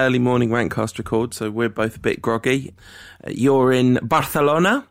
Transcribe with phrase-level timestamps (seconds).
[0.00, 2.74] early morning Rantcast record, so we're both a bit groggy.
[3.26, 4.86] Uh, You're in Barcelona.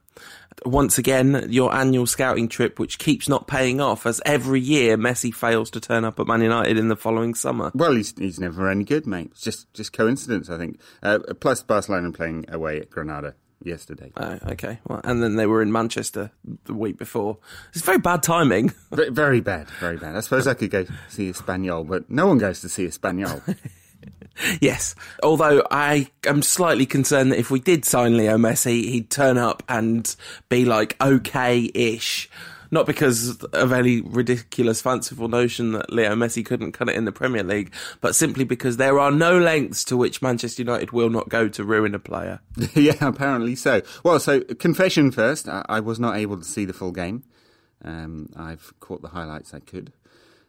[0.66, 5.34] Once again, your annual scouting trip, which keeps not paying off, as every year Messi
[5.34, 7.72] fails to turn up at Man United in the following summer.
[7.74, 9.30] Well, he's he's never any good, mate.
[9.32, 10.80] It's just just coincidence, I think.
[11.02, 14.12] Uh, plus, Barcelona playing away at Granada yesterday.
[14.18, 14.80] Oh, okay.
[14.86, 16.32] Well, and then they were in Manchester
[16.66, 17.38] the week before.
[17.74, 18.74] It's very bad timing.
[18.92, 20.18] V- very bad, very bad.
[20.18, 23.58] I suppose I could go see Espanyol, but no one goes to see Espanyol.
[24.62, 24.96] Yes.
[25.24, 29.64] Although I am slightly concerned that if we did sign Leo Messi, he'd turn up
[29.70, 30.16] and
[30.50, 32.30] be like okay-ish.
[32.72, 37.12] Not because of any ridiculous fanciful notion that Leo Messi couldn't cut it in the
[37.12, 41.30] Premier League, but simply because there are no lengths to which Manchester United will not
[41.30, 42.42] go to ruin a player.
[42.76, 43.82] yeah, apparently so.
[44.04, 45.50] Well, so confession first.
[45.50, 47.24] I, I was not able to see the full game.
[47.84, 49.92] Um, I've caught the highlights I could.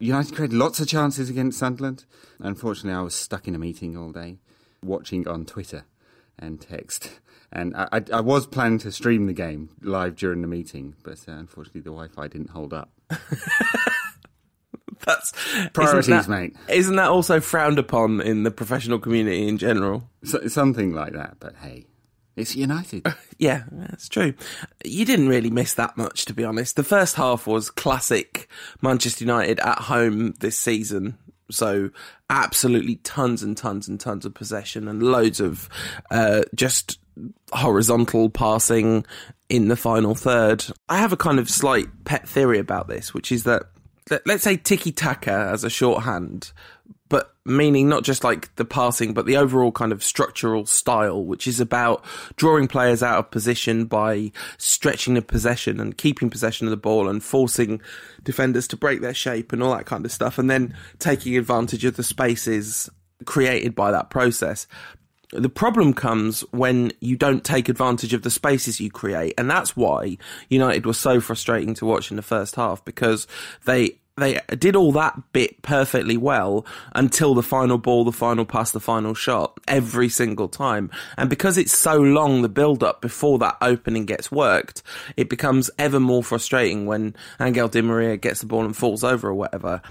[0.00, 2.06] United created lots of chances against Sunderland.
[2.40, 4.38] Unfortunately, I was stuck in a meeting all day,
[4.82, 5.84] watching on Twitter
[6.38, 7.20] and text.
[7.52, 11.18] And I, I, I was planning to stream the game live during the meeting, but
[11.28, 12.90] uh, unfortunately, the Wi-Fi didn't hold up.
[15.04, 15.32] That's
[15.72, 16.56] Priorities, isn't that, mate.
[16.68, 20.08] Isn't that also frowned upon in the professional community in general?
[20.24, 21.36] So, something like that.
[21.40, 21.86] But hey,
[22.36, 23.06] it's United.
[23.38, 24.34] Yeah, that's true.
[24.84, 26.76] You didn't really miss that much, to be honest.
[26.76, 28.50] The first half was classic
[28.82, 31.16] Manchester United at home this season.
[31.50, 31.88] So
[32.28, 35.70] absolutely tons and tons and tons of possession and loads of
[36.10, 36.98] uh, just
[37.52, 39.06] horizontal passing
[39.48, 40.64] in the final third.
[40.88, 43.64] I have a kind of slight pet theory about this, which is that
[44.10, 46.52] let- let's say tiki taka as a shorthand,
[47.10, 51.47] but meaning not just like the passing, but the overall kind of structural style, which
[51.47, 52.03] is about
[52.37, 57.09] drawing players out of position by stretching the possession and keeping possession of the ball
[57.09, 57.82] and forcing
[58.22, 61.84] defenders to break their shape and all that kind of stuff, and then taking advantage
[61.84, 62.88] of the spaces
[63.26, 64.69] created by that process.
[65.32, 69.76] The problem comes when you don't take advantage of the spaces you create, and that's
[69.76, 70.16] why
[70.49, 73.26] United was so frustrating to watch in the first half because
[73.65, 76.64] they they did all that bit perfectly well
[76.94, 80.91] until the final ball, the final pass, the final shot every single time.
[81.16, 84.82] And because it's so long, the build up before that opening gets worked,
[85.16, 89.28] it becomes ever more frustrating when Angel Di Maria gets the ball and falls over
[89.28, 89.82] or whatever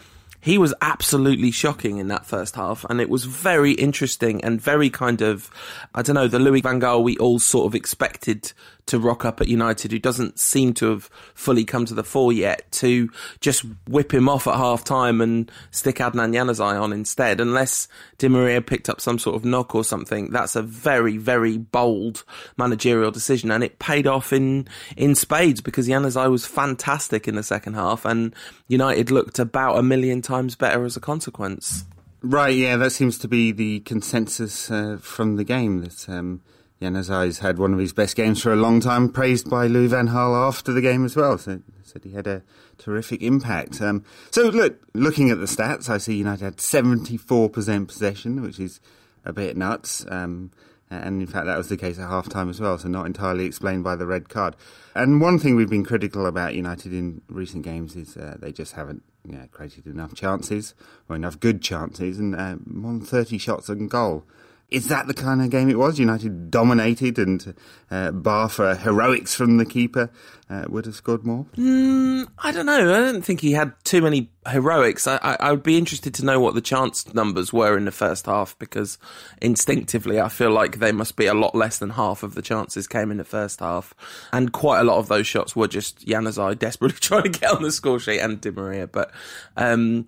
[0.42, 4.90] he was absolutely shocking in that first half, and it was very interesting and very
[4.90, 5.52] kind of,
[5.94, 8.54] I don't know, the Louis van Gaal we all sort of expected
[8.90, 12.34] to rock up at United, who doesn't seem to have fully come to the fore
[12.34, 17.40] yet, to just whip him off at half time and stick Adnan Januzaj on instead,
[17.40, 20.32] unless Di Maria picked up some sort of knock or something.
[20.32, 22.24] That's a very, very bold
[22.58, 24.68] managerial decision, and it paid off in
[24.98, 28.36] in spades because Januzaj was fantastic in the second half, and
[28.68, 31.86] United looked about a million times better as a consequence.
[32.22, 36.42] Right, yeah, that seems to be the consensus uh, from the game that um,
[36.82, 40.08] Januzaj's had one of his best games for a long time, praised by Louis van
[40.08, 41.38] Gaal after the game as well.
[41.38, 42.44] So said he had a
[42.78, 43.82] terrific impact.
[43.82, 48.80] Um, so look, looking at the stats, I see United had 74% possession, which is
[49.26, 50.06] a bit nuts.
[50.10, 50.52] Um,
[50.92, 53.46] and in fact, that was the case at half time as well, so not entirely
[53.46, 54.56] explained by the red card.
[54.96, 58.74] And one thing we've been critical about United in recent games is uh, they just
[58.74, 60.74] haven't you know, created enough chances,
[61.08, 64.26] or enough good chances, and uh, more than 30 shots on goal.
[64.72, 65.98] Is that the kind of game it was?
[65.98, 67.56] United dominated and
[67.90, 70.12] uh, bar for heroics from the keeper
[70.48, 71.48] uh, would have scored more?
[71.58, 72.94] I don't know.
[72.94, 75.08] I don't think he had too many heroics.
[75.08, 77.92] I, I, I would be interested to know what the chance numbers were in the
[77.92, 79.00] first half because
[79.42, 82.88] instinctively I feel like they must be a lot less than half of the chances
[82.88, 83.94] came in the first half.
[84.32, 87.64] And quite a lot of those shots were just Januzaj desperately trying to get on
[87.64, 88.86] the score sheet and Di Maria.
[88.86, 89.12] But,
[89.58, 90.08] um,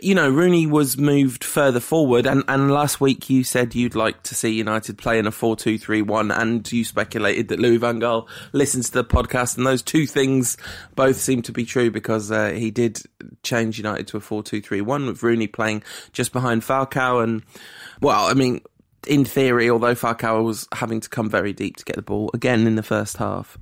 [0.00, 4.22] you know, Rooney was moved further forward, and, and last week you said you'd like
[4.24, 7.78] to see United play in a 4 2 3 1, and you speculated that Louis
[7.78, 10.56] Van Gaal listens to the podcast, and those two things
[10.94, 13.02] both seem to be true because uh, he did
[13.42, 17.22] change United to a 4 2 3 1 with Rooney playing just behind Falcao.
[17.22, 17.42] And,
[18.00, 18.60] well, I mean,
[19.06, 22.66] in theory, although Falcao was having to come very deep to get the ball again
[22.66, 23.58] in the first half.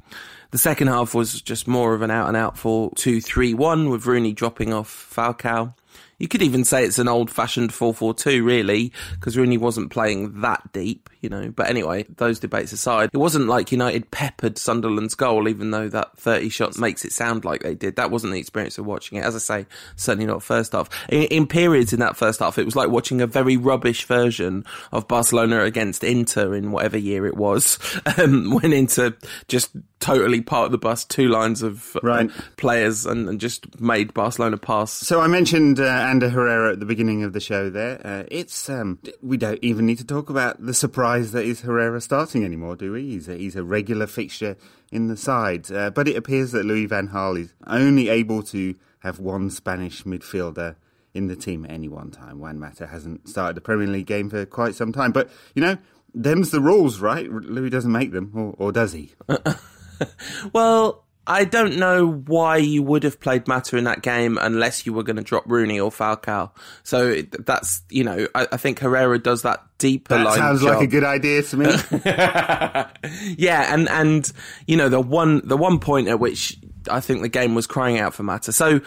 [0.50, 3.90] The second half was just more of an out and out 4 2 3 1
[3.90, 5.74] with Rooney dropping off Falcao.
[6.20, 9.90] You could even say it's an old fashioned 4 4 2, really, because Rooney wasn't
[9.90, 11.50] playing that deep, you know.
[11.50, 16.16] But anyway, those debates aside, it wasn't like United peppered Sunderland's goal, even though that
[16.18, 17.96] 30 shots makes it sound like they did.
[17.96, 19.24] That wasn't the experience of watching it.
[19.24, 20.90] As I say, certainly not first half.
[21.08, 24.66] In, in periods in that first half, it was like watching a very rubbish version
[24.92, 27.78] of Barcelona against Inter in whatever year it was,
[28.18, 29.14] um, when Inter
[29.48, 29.70] just
[30.00, 32.30] totally part of the bus two lines of uh, Right.
[32.56, 34.90] players and, and just made Barcelona pass.
[34.92, 37.70] So I mentioned uh, Ander Herrera at the beginning of the show.
[37.70, 41.60] There, uh, it's um, we don't even need to talk about the surprise that is
[41.60, 43.02] Herrera starting anymore, do we?
[43.02, 44.56] He's a, he's a regular fixture
[44.90, 48.74] in the side, uh, but it appears that Louis van Gaal is only able to
[49.00, 50.76] have one Spanish midfielder
[51.14, 52.38] in the team at any one time.
[52.40, 55.76] Juan Mata hasn't started a Premier League game for quite some time, but you know.
[56.12, 57.30] Them's the rules, right?
[57.30, 59.12] Louis doesn't make them, or, or does he?
[60.52, 64.92] Well, I don't know why you would have played Mata in that game unless you
[64.92, 66.50] were going to drop Rooney or Falcao.
[66.82, 70.76] So that's, you know, I, I think Herrera does that deeper That sounds job.
[70.76, 71.66] like a good idea to me.
[73.36, 74.32] yeah, and and
[74.66, 76.58] you know the one the one point at which
[76.90, 78.52] I think the game was crying out for Mata.
[78.52, 78.80] So,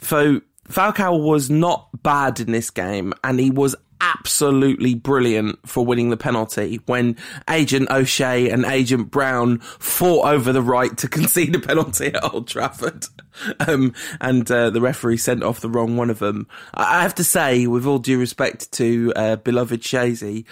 [0.00, 6.10] so Falcao was not bad in this game, and he was absolutely brilliant for winning
[6.10, 7.16] the penalty when
[7.48, 12.46] Agent O'Shea and Agent Brown fought over the right to concede a penalty at Old
[12.46, 13.06] Trafford.
[13.66, 16.46] Um, and uh, the referee sent off the wrong one of them.
[16.74, 20.44] I have to say, with all due respect to uh, beloved Shazy,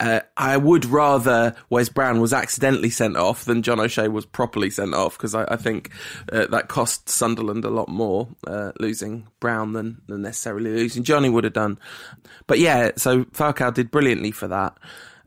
[0.00, 4.70] uh, I would rather Wes Brown was accidentally sent off than John O'Shea was properly
[4.70, 5.90] sent off because I, I think
[6.30, 11.30] uh, that cost Sunderland a lot more uh, losing Brown than, than necessarily losing Johnny
[11.30, 11.78] would have done.
[12.46, 14.76] But yeah, so Falcao did brilliantly for that.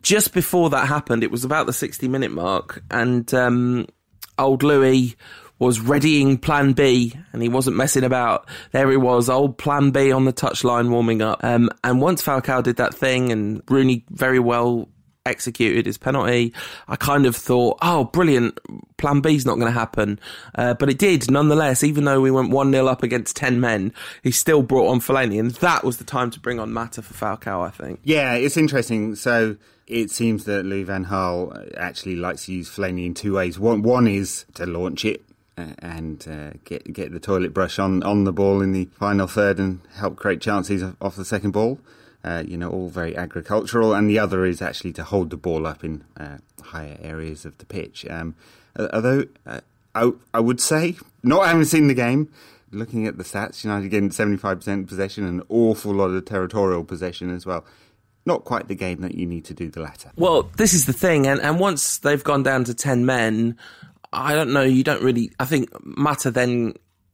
[0.01, 3.87] Just before that happened, it was about the 60 minute mark, and um,
[4.39, 5.15] old Louis
[5.65, 8.47] was readying plan B and he wasn't messing about.
[8.71, 11.43] There he was, old plan B on the touchline warming up.
[11.43, 14.89] Um, and once Falcao did that thing and Rooney very well
[15.23, 16.51] executed his penalty,
[16.87, 18.57] I kind of thought, oh, brilliant,
[18.97, 20.19] plan B's not going to happen.
[20.55, 23.93] Uh, but it did nonetheless, even though we went 1 0 up against 10 men,
[24.23, 25.39] he still brought on Fellaini.
[25.39, 27.99] And that was the time to bring on Mata for Falcao, I think.
[28.03, 29.13] Yeah, it's interesting.
[29.13, 33.59] So it seems that Louis Van Gaal actually likes to use Fellaini in two ways.
[33.59, 38.01] One, one is to launch it uh, and uh, get get the toilet brush on,
[38.03, 41.79] on the ball in the final third and help create chances off the second ball.
[42.23, 43.93] Uh, you know, all very agricultural.
[43.93, 47.57] And the other is actually to hold the ball up in uh, higher areas of
[47.57, 48.05] the pitch.
[48.09, 48.35] Um,
[48.75, 49.61] uh, although uh,
[49.95, 52.31] I, I would say, not having seen the game,
[52.71, 57.33] looking at the stats, United getting 75% possession and an awful lot of territorial possession
[57.33, 57.65] as well.
[58.23, 60.11] Not quite the game that you need to do the latter.
[60.15, 63.57] Well, this is the thing, and, and once they've gone down to 10 men,
[64.13, 65.31] I don't know, you don't really.
[65.39, 66.73] I think Mata then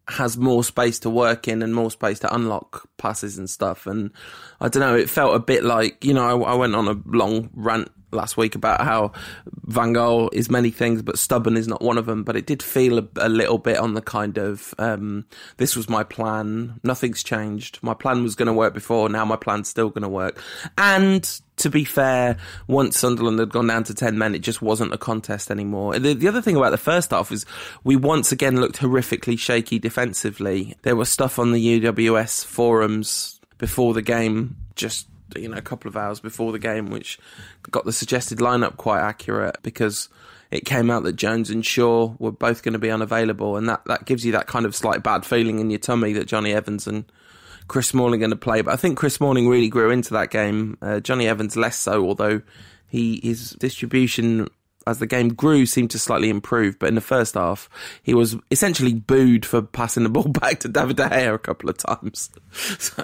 [0.10, 3.86] has more space to work in and more space to unlock passes and stuff.
[3.86, 4.12] And
[4.62, 6.96] I don't know, it felt a bit like, you know, I, I went on a
[7.06, 9.12] long rant last week about how
[9.65, 12.24] Van Gaal is many things, but stubborn is not one of them.
[12.24, 15.25] But it did feel a, a little bit on the kind of um,
[15.57, 17.80] this was my plan, nothing's changed.
[17.81, 20.42] My plan was going to work before, now my plan's still going to work.
[20.77, 22.38] And to be fair,
[22.68, 25.98] once Sunderland had gone down to 10 men, it just wasn't a contest anymore.
[25.98, 27.45] The, the other thing about the first half is
[27.83, 30.75] we once again looked horrifically shaky defensively.
[30.83, 35.90] There was stuff on the UWS forums before the game, just you know, a couple
[35.90, 37.20] of hours before the game, which
[37.70, 40.10] got the suggested lineup quite accurate because
[40.52, 43.84] it came out that Jones and Shaw were both going to be unavailable, and that,
[43.86, 46.88] that gives you that kind of slight bad feeling in your tummy that Jonny Evans
[46.88, 47.06] and
[47.68, 48.62] Chris Smalling going to play.
[48.62, 50.78] But I think Chris Smalling really grew into that game.
[50.81, 52.42] Uh, Jonny Evans less so, although
[52.88, 54.48] he his distribution
[54.88, 56.80] as the game grew seemed to slightly improve.
[56.80, 57.69] But in the first half,
[58.02, 61.69] he was essentially booed for passing the ball back to David De Gea a couple
[61.69, 62.30] of times.
[62.80, 63.04] so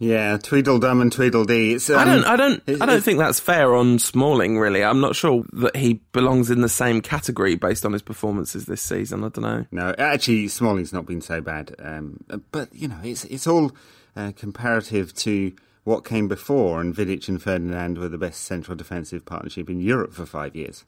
[0.00, 1.74] Yeah, Tweedledum and Tweedledee.
[1.74, 4.56] It's, um, I don't, I don't, I don't think that's fair on Smalling.
[4.58, 8.66] Really, I'm not sure that he belongs in the same category based on his performances
[8.66, 9.24] this season.
[9.24, 9.66] I don't know.
[9.72, 11.74] No, actually, Smalling's not been so bad.
[11.80, 12.20] Um,
[12.52, 13.72] but you know, it's it's all
[14.14, 15.52] uh, comparative to
[15.82, 20.12] what came before, and Vidic and Ferdinand were the best central defensive partnership in Europe
[20.12, 20.84] for five years.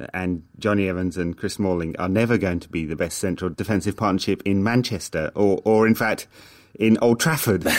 [0.00, 3.50] Uh, And Jonny Evans and Chris Smalling are never going to be the best central
[3.50, 6.26] defensive partnership in Manchester, or, or in fact,
[6.76, 7.70] in Old Trafford uh,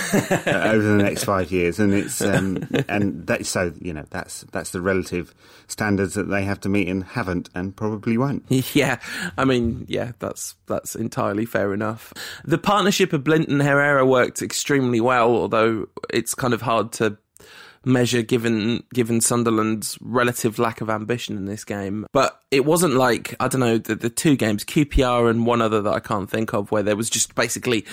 [0.45, 1.79] over the next five years.
[1.79, 5.33] And it's um, and that so you know that's that's the relative
[5.67, 8.45] standards that they have to meet and haven't and probably won't.
[8.75, 8.99] Yeah,
[9.37, 12.13] I mean, yeah, that's that's entirely fair enough.
[12.43, 17.17] The partnership of Blind and Herrera worked extremely well, although it's kind of hard to
[17.85, 22.05] measure given given Sunderland's relative lack of ambition in this game.
[22.11, 25.81] But it wasn't like I don't know the, the two games QPR and one other
[25.81, 27.85] that I can't think of where there was just basically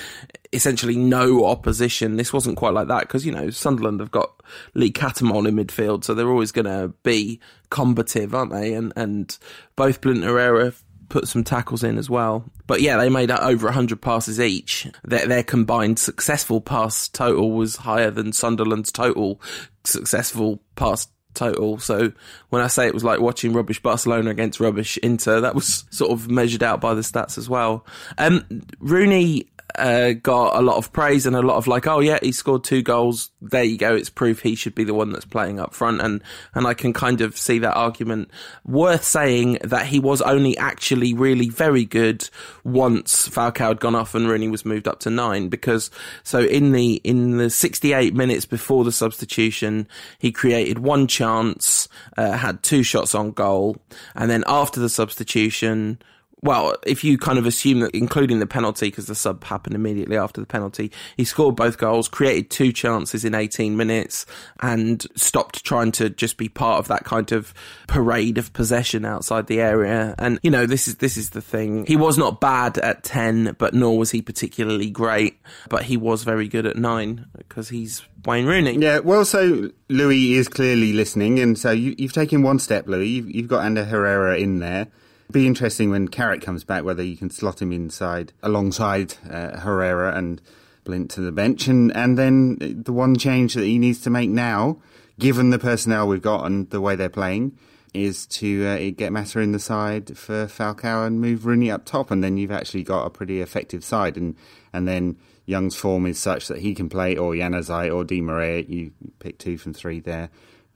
[0.53, 2.17] essentially no opposition.
[2.17, 4.43] This wasn't quite like that because you know Sunderland have got
[4.75, 8.75] Lee Cattermole in midfield, so they're always going to be combative, aren't they?
[8.75, 9.37] And and
[9.77, 10.73] both Blind and Herrera
[11.13, 12.43] put some tackles in as well.
[12.67, 14.89] But yeah, they made over 100 passes each.
[15.05, 19.41] Their, their combined successful pass total was higher than Sunderland's total
[19.85, 21.79] successful pass total.
[21.79, 22.13] So
[22.49, 26.13] when I say it was like watching rubbish Barcelona against rubbish Inter, that was sort
[26.13, 27.85] of measured out by the stats as well.
[28.17, 32.19] Um, Rooney uh, got a lot of praise and a lot of like, oh yeah,
[32.23, 33.31] he scored two goals.
[33.41, 33.95] There you go.
[33.95, 36.01] It's proof he should be the one that's playing up front.
[36.01, 36.23] And,
[36.55, 38.31] and I can kind of see that argument
[38.65, 42.29] worth saying that he was only actually really very good
[42.65, 45.91] once Falcao had gone off and Rooney was moved up to nine because
[46.23, 49.89] so in the, in the 68 minutes before the substitution,
[50.19, 53.77] he created one chance, uh, had two shots on goal.
[54.15, 55.99] And then after the substitution,
[56.43, 60.17] well, if you kind of assume that, including the penalty, because the sub happened immediately
[60.17, 64.27] after the penalty, he scored both goals, created two chances in 18 minutes,
[64.61, 67.55] and stopped trying to just be part of that kind of
[67.87, 70.17] parade of possession outside the area.
[70.19, 71.87] And you know, this is this is the thing.
[71.87, 75.39] He was not bad at 10, but nor was he particularly great.
[75.69, 78.79] But he was very good at nine because he's Wayne Rooney.
[78.79, 83.09] Yeah, well, so Louis is clearly listening, and so you, have taken one step, Louis.
[83.09, 84.89] You've, you've got Ander Herrera in there
[85.33, 90.17] be interesting when Carrick comes back whether you can slot him inside alongside uh, Herrera
[90.17, 90.41] and
[90.85, 94.31] Blind to the bench, and and then the one change that he needs to make
[94.31, 94.79] now,
[95.19, 97.57] given the personnel we've got and the way they're playing,
[97.95, 102.11] is to uh, get Mata in the side for Falcao and move Rooney up top,
[102.11, 104.37] and then you've actually got a pretty effective side, and
[104.73, 105.17] and then.
[105.45, 108.63] Young's form is such that he can play, or Januzaj or Di Maria.
[108.63, 110.31] You pick two from three there,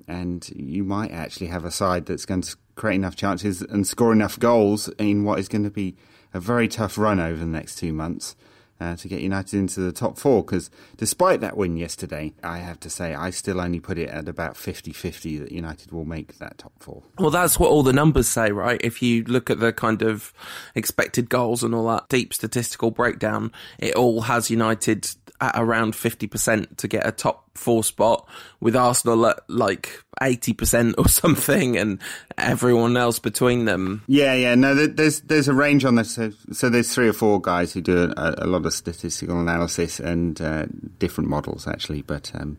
[0.08, 4.12] and you might actually have a side that's going to create enough chances and score
[4.12, 5.96] enough goals in what is going to be
[6.32, 8.36] a very tough run over the next two months.
[8.78, 10.68] Uh, to get United into the top four because
[10.98, 14.54] despite that win yesterday, I have to say I still only put it at about
[14.54, 17.02] 50 50 that United will make that top four.
[17.18, 18.78] Well, that's what all the numbers say, right?
[18.84, 20.34] If you look at the kind of
[20.74, 25.08] expected goals and all that deep statistical breakdown, it all has United
[25.40, 28.28] at around 50% to get a top four spot
[28.60, 32.00] with Arsenal at like 80% or something and
[32.38, 34.02] everyone else between them.
[34.06, 34.54] Yeah, yeah.
[34.54, 36.14] No, there's there's a range on this.
[36.14, 40.00] So, so there's three or four guys who do a, a lot of statistical analysis
[40.00, 40.66] and uh,
[40.98, 42.58] different models actually, but um,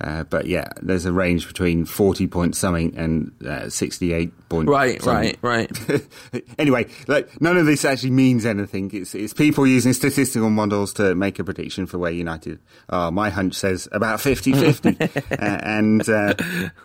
[0.00, 4.68] uh, but yeah, there's a range between 40 point something and uh, 68 point.
[4.68, 5.36] Right, something.
[5.42, 6.44] right, right.
[6.58, 8.90] anyway, like none of this actually means anything.
[8.92, 12.58] It's it's people using statistical models to make a prediction for where United
[12.88, 13.12] are.
[13.12, 16.34] My hunch says about 50-50, uh, and uh,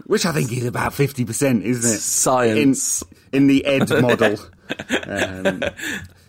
[0.06, 2.00] which I think is about 50 percent, isn't it?
[2.00, 4.38] Science in, in the Ed model.
[5.08, 5.64] um,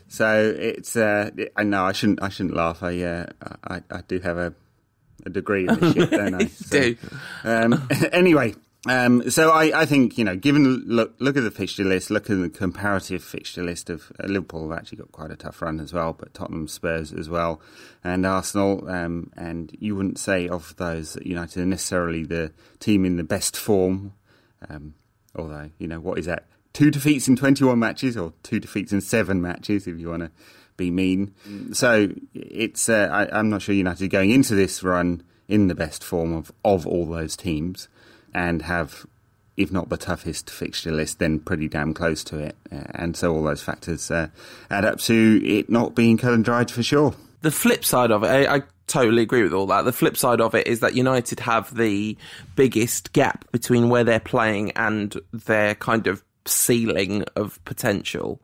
[0.08, 2.82] so it's uh, I know I shouldn't I shouldn't laugh.
[2.82, 3.26] I, uh,
[3.64, 4.54] I I do have a
[5.26, 6.46] a degree in this shit, don't I?
[6.46, 6.96] So, Do.
[7.44, 8.54] Um, anyway,
[8.86, 12.30] um, so I, I, think you know, given look look at the fixture list, look
[12.30, 15.80] at the comparative fixture list of uh, Liverpool have actually got quite a tough run
[15.80, 17.60] as well, but Tottenham, Spurs as well,
[18.04, 23.04] and Arsenal, um, and you wouldn't say of those that United are necessarily the team
[23.04, 24.12] in the best form,
[24.70, 24.94] um,
[25.34, 26.46] although you know what is that?
[26.72, 30.30] Two defeats in twenty-one matches, or two defeats in seven matches, if you want to
[30.78, 31.34] be mean.
[31.74, 36.02] So it's uh, I, am not sure United going into this run in the best
[36.02, 37.88] form of, of all those teams
[38.32, 39.06] and have,
[39.58, 42.56] if not the toughest fixture list, then pretty damn close to it.
[42.72, 44.28] Uh, and so all those factors uh,
[44.70, 47.14] add up to it not being cut and dried for sure.
[47.42, 49.84] The flip side of it, I, I totally agree with all that.
[49.84, 52.16] The flip side of it is that United have the
[52.56, 58.40] biggest gap between where they're playing and their kind of ceiling of potential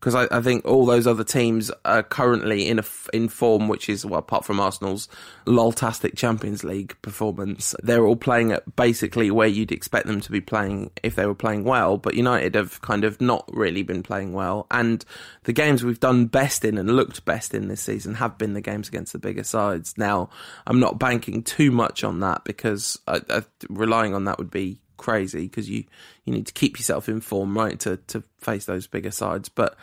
[0.00, 3.88] because I, I, think all those other teams are currently in a, in form, which
[3.88, 5.08] is well, apart from Arsenal's
[5.44, 10.40] loltastic Champions League performance, they're all playing at basically where you'd expect them to be
[10.40, 11.96] playing if they were playing well.
[11.96, 15.04] But United have kind of not really been playing well, and
[15.44, 18.60] the games we've done best in and looked best in this season have been the
[18.60, 19.98] games against the bigger sides.
[19.98, 20.30] Now,
[20.66, 24.78] I'm not banking too much on that because I, I, relying on that would be
[24.98, 25.84] crazy because you
[26.24, 29.48] you need to keep yourself in form, right, to to face those bigger sides.
[29.48, 29.76] But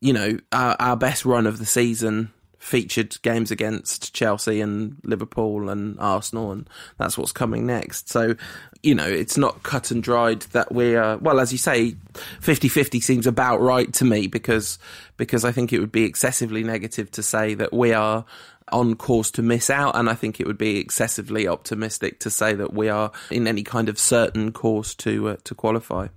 [0.00, 5.68] you know, our, our best run of the season featured games against Chelsea and Liverpool
[5.68, 8.08] and Arsenal, and that's what's coming next.
[8.08, 8.36] So,
[8.84, 11.96] you know, it's not cut and dried that we're, well, as you say,
[12.40, 14.78] 50 50 seems about right to me because,
[15.16, 18.24] because I think it would be excessively negative to say that we are
[18.70, 22.54] on course to miss out, and I think it would be excessively optimistic to say
[22.54, 26.08] that we are in any kind of certain course to uh, to qualify.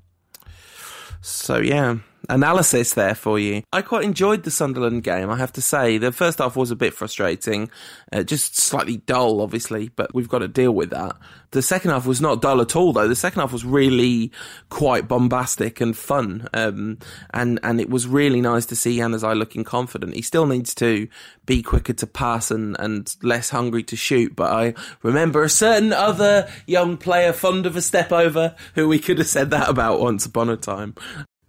[1.21, 1.97] So yeah,
[2.29, 3.63] analysis there for you.
[3.71, 5.97] I quite enjoyed the Sunderland game, I have to say.
[5.97, 7.69] The first half was a bit frustrating,
[8.11, 11.15] uh, just slightly dull, obviously, but we've got to deal with that.
[11.51, 13.07] The second half was not dull at all, though.
[13.07, 14.31] The second half was really
[14.69, 16.99] quite bombastic and fun, um,
[17.33, 20.15] and and it was really nice to see Januzaj looking confident.
[20.15, 21.07] He still needs to
[21.45, 24.35] be quicker to pass and and less hungry to shoot.
[24.35, 28.99] But I remember a certain other young player fond of a step over who we
[28.99, 30.95] could have said that about once upon a time.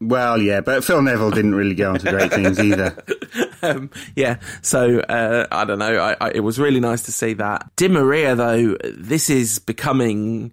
[0.00, 3.02] Well, yeah, but Phil Neville didn't really go on to great things either.
[3.62, 5.98] um, yeah, so uh, I don't know.
[5.98, 7.74] I, I, it was really nice to see that.
[7.76, 10.52] Di Maria, though, this is becoming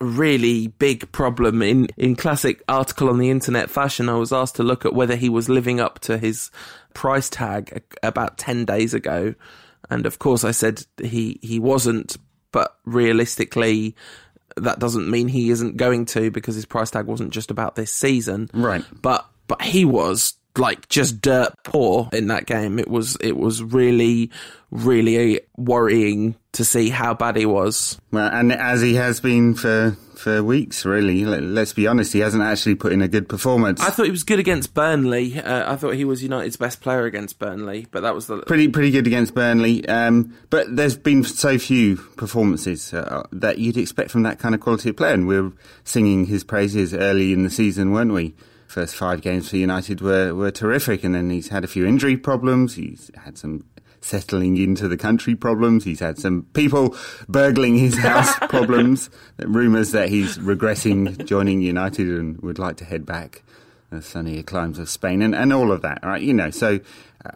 [0.00, 4.08] a really big problem in in classic article on the internet fashion.
[4.08, 6.50] I was asked to look at whether he was living up to his
[6.94, 9.34] price tag about ten days ago,
[9.90, 12.16] and of course I said he he wasn't.
[12.50, 13.94] But realistically,
[14.56, 17.92] that doesn't mean he isn't going to because his price tag wasn't just about this
[17.92, 18.50] season.
[18.52, 18.84] Right.
[19.00, 22.78] But but he was like just dirt poor in that game.
[22.78, 24.30] It was it was really
[24.70, 27.98] really worrying to see how bad he was.
[28.12, 31.24] Well, and as he has been for for weeks, really.
[31.24, 33.80] Let's be honest, he hasn't actually put in a good performance.
[33.80, 35.40] I thought he was good against Burnley.
[35.40, 38.68] Uh, I thought he was United's best player against Burnley, but that was the pretty
[38.68, 39.88] pretty good against Burnley.
[39.88, 44.60] Um, but there's been so few performances uh, that you'd expect from that kind of
[44.60, 45.52] quality of player, and we were
[45.84, 48.34] singing his praises early in the season, weren't we?
[48.68, 52.18] First five games for United were, were terrific, and then he's had a few injury
[52.18, 52.74] problems.
[52.74, 53.64] He's had some
[54.00, 55.84] settling into the country problems.
[55.84, 56.94] He's had some people
[57.28, 59.10] burgling his house problems.
[59.38, 63.42] Rumours that he's regressing joining United and would like to head back
[63.90, 66.20] the sunnier climes of Spain and, and all of that, right?
[66.20, 66.78] You know, so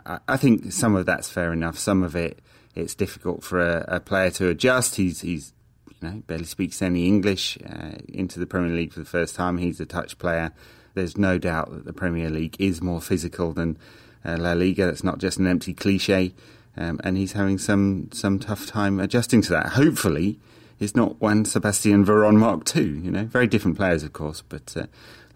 [0.04, 1.78] uh, I think some of that's fair enough.
[1.78, 2.40] Some of it,
[2.74, 4.96] it's difficult for a, a player to adjust.
[4.96, 5.54] He's, he's,
[5.88, 9.56] you know, barely speaks any English uh, into the Premier League for the first time.
[9.56, 10.52] He's a touch player.
[10.94, 13.78] There's no doubt that the Premier League is more physical than
[14.24, 14.86] uh, La Liga.
[14.86, 16.34] That's not just an empty cliche.
[16.76, 19.70] Um, and he's having some, some tough time adjusting to that.
[19.70, 20.38] Hopefully,
[20.80, 22.82] it's not Juan Sebastian Veron Mark II.
[22.82, 24.86] You know, very different players, of course, but uh,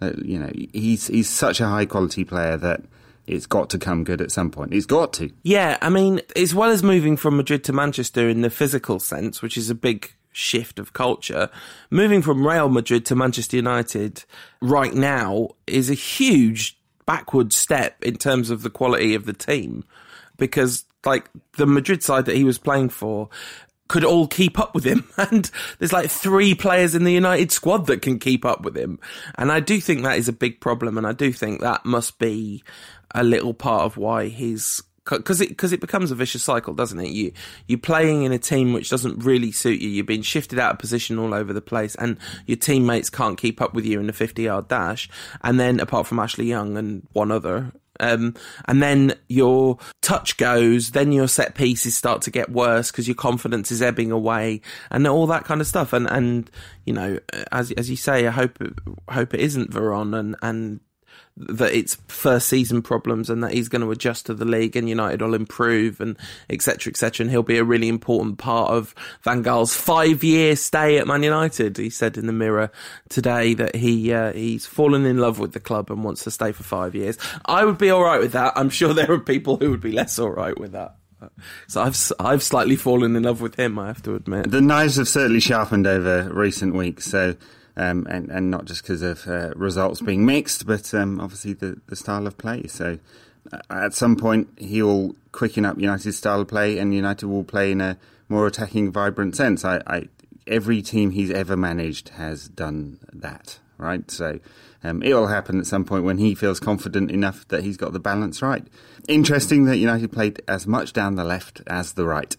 [0.01, 2.83] uh, you know, he's he's such a high quality player that
[3.27, 4.73] it's got to come good at some point.
[4.73, 5.31] It's got to.
[5.43, 9.43] Yeah, I mean, as well as moving from Madrid to Manchester in the physical sense,
[9.43, 11.49] which is a big shift of culture,
[11.91, 14.25] moving from Real Madrid to Manchester United
[14.61, 19.85] right now is a huge backward step in terms of the quality of the team
[20.37, 23.29] because like the Madrid side that he was playing for
[23.89, 25.09] could all keep up with him.
[25.17, 28.99] And there's like three players in the United squad that can keep up with him.
[29.37, 30.99] And I do think that is a big problem.
[30.99, 32.63] And I do think that must be
[33.15, 37.01] a little part of why he's because it because it becomes a vicious cycle, doesn't
[37.01, 37.11] it?
[37.11, 37.33] You
[37.67, 39.89] you're playing in a team which doesn't really suit you.
[39.89, 43.61] You're being shifted out of position all over the place, and your teammates can't keep
[43.61, 45.09] up with you in a 50 yard dash.
[45.43, 48.35] And then apart from Ashley Young and one other, um,
[48.67, 53.15] and then your touch goes, then your set pieces start to get worse because your
[53.15, 55.93] confidence is ebbing away, and all that kind of stuff.
[55.93, 56.51] And and
[56.85, 57.19] you know,
[57.53, 58.59] as as you say, I hope
[59.09, 60.81] hope it isn't Veron, and and
[61.37, 64.89] that it's first season problems and that he's going to adjust to the league and
[64.89, 66.17] United will improve and
[66.49, 70.99] etc etc and he'll be a really important part of Van Gaal's five year stay
[70.99, 71.77] at Man United.
[71.77, 72.71] He said in the Mirror
[73.09, 76.53] today that he uh, he's fallen in love with the club and wants to stay
[76.53, 77.19] for five years.
[77.45, 78.55] I would be all right with that.
[78.57, 80.97] I'm sure there are people who would be less all right with that.
[81.67, 83.79] So I've I've slightly fallen in love with him.
[83.79, 84.51] I have to admit.
[84.51, 87.07] The knives have certainly sharpened over recent weeks.
[87.07, 87.37] So
[87.77, 91.81] um, and, and not just because of uh, results being mixed, but um, obviously the,
[91.87, 92.67] the style of play.
[92.67, 92.99] So
[93.53, 97.73] uh, at some point, he'll quicken up United's style of play, and United will play
[97.73, 99.65] in a more attacking, vibrant sense.
[99.65, 100.09] I, I
[100.47, 104.11] every team he's ever managed has done that, right?
[104.11, 104.41] So
[104.83, 107.93] um, it will happen at some point when he feels confident enough that he's got
[107.93, 108.67] the balance right.
[109.09, 112.35] Interesting that United played as much down the left as the right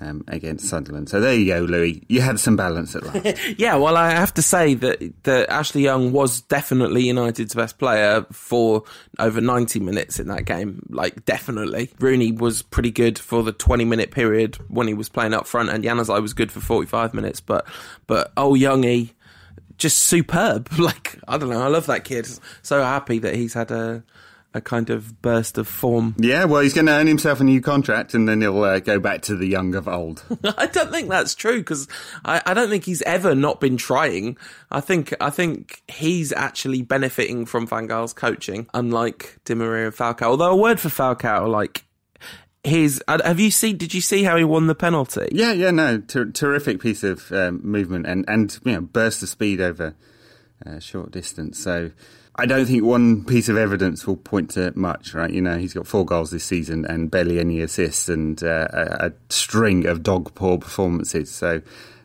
[0.00, 1.08] um, against Sunderland.
[1.08, 2.04] So there you go, Louis.
[2.08, 3.38] You had some balance at last.
[3.58, 8.24] yeah, well, I have to say that, that Ashley Young was definitely United's best player
[8.32, 8.84] for
[9.18, 10.86] over 90 minutes in that game.
[10.88, 11.90] Like, definitely.
[11.98, 15.70] Rooney was pretty good for the 20 minute period when he was playing up front,
[15.70, 17.40] and Januzaj was good for 45 minutes.
[17.40, 17.66] But,
[18.06, 19.10] but oh, Youngie,
[19.76, 20.68] just superb.
[20.78, 22.28] Like, I don't know, I love that kid.
[22.62, 24.02] So happy that he's had a
[24.54, 26.14] a kind of burst of form.
[26.18, 28.98] Yeah, well, he's going to earn himself a new contract, and then he'll uh, go
[28.98, 30.24] back to the young of old.
[30.56, 31.86] I don't think that's true because
[32.24, 34.38] I, I, don't think he's ever not been trying.
[34.70, 39.94] I think I think he's actually benefiting from Van Gaal's coaching, unlike Di Maria and
[39.94, 40.22] Falcao.
[40.22, 41.84] Although a word for Falcao, like
[42.64, 43.76] his, uh, have you seen?
[43.76, 45.28] Did you see how he won the penalty?
[45.30, 49.28] Yeah, yeah, no, ter- terrific piece of um, movement and and you know burst of
[49.28, 49.94] speed over
[50.64, 51.58] uh, short distance.
[51.58, 51.90] So
[52.40, 55.30] I don't think one piece of evidence will point to much, right?
[55.30, 59.06] You know, he's got four goals this season and barely any assists and uh, a,
[59.08, 61.32] a, string of dog poor performances.
[61.32, 61.62] So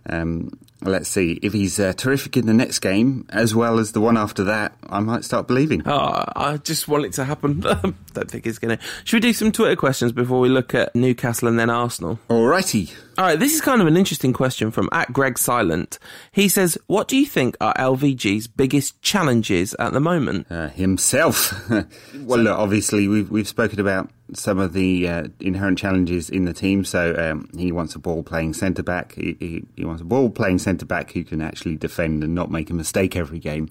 [0.09, 0.49] um,
[0.85, 4.17] let's see if he's uh, terrific in the next game as well as the one
[4.17, 4.77] after that.
[4.87, 5.83] I might start believing.
[5.85, 7.59] Oh, I just want it to happen.
[8.13, 8.83] Don't think it's going to.
[9.03, 12.19] Should we do some Twitter questions before we look at Newcastle and then Arsenal?
[12.29, 12.93] Alrighty.
[13.17, 15.99] All right, this is kind of an interesting question from at Greg Silent.
[16.31, 21.53] He says, "What do you think are LVG's biggest challenges at the moment?" Uh, himself.
[21.69, 26.53] well, look, obviously we've we've spoken about some of the uh, inherent challenges in the
[26.53, 26.85] team.
[26.85, 29.13] So um, he wants a ball playing centre back.
[29.15, 32.51] He, he, he, wants a ball playing centre back who can actually defend and not
[32.51, 33.69] make a mistake every game,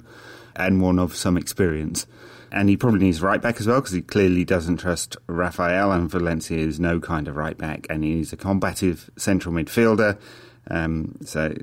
[0.56, 2.06] and one of some experience.
[2.50, 6.10] And he probably needs right back as well because he clearly doesn't trust Rafael, and
[6.10, 10.18] Valencia is no kind of right back, and he's a combative central midfielder.
[10.70, 11.54] Um, so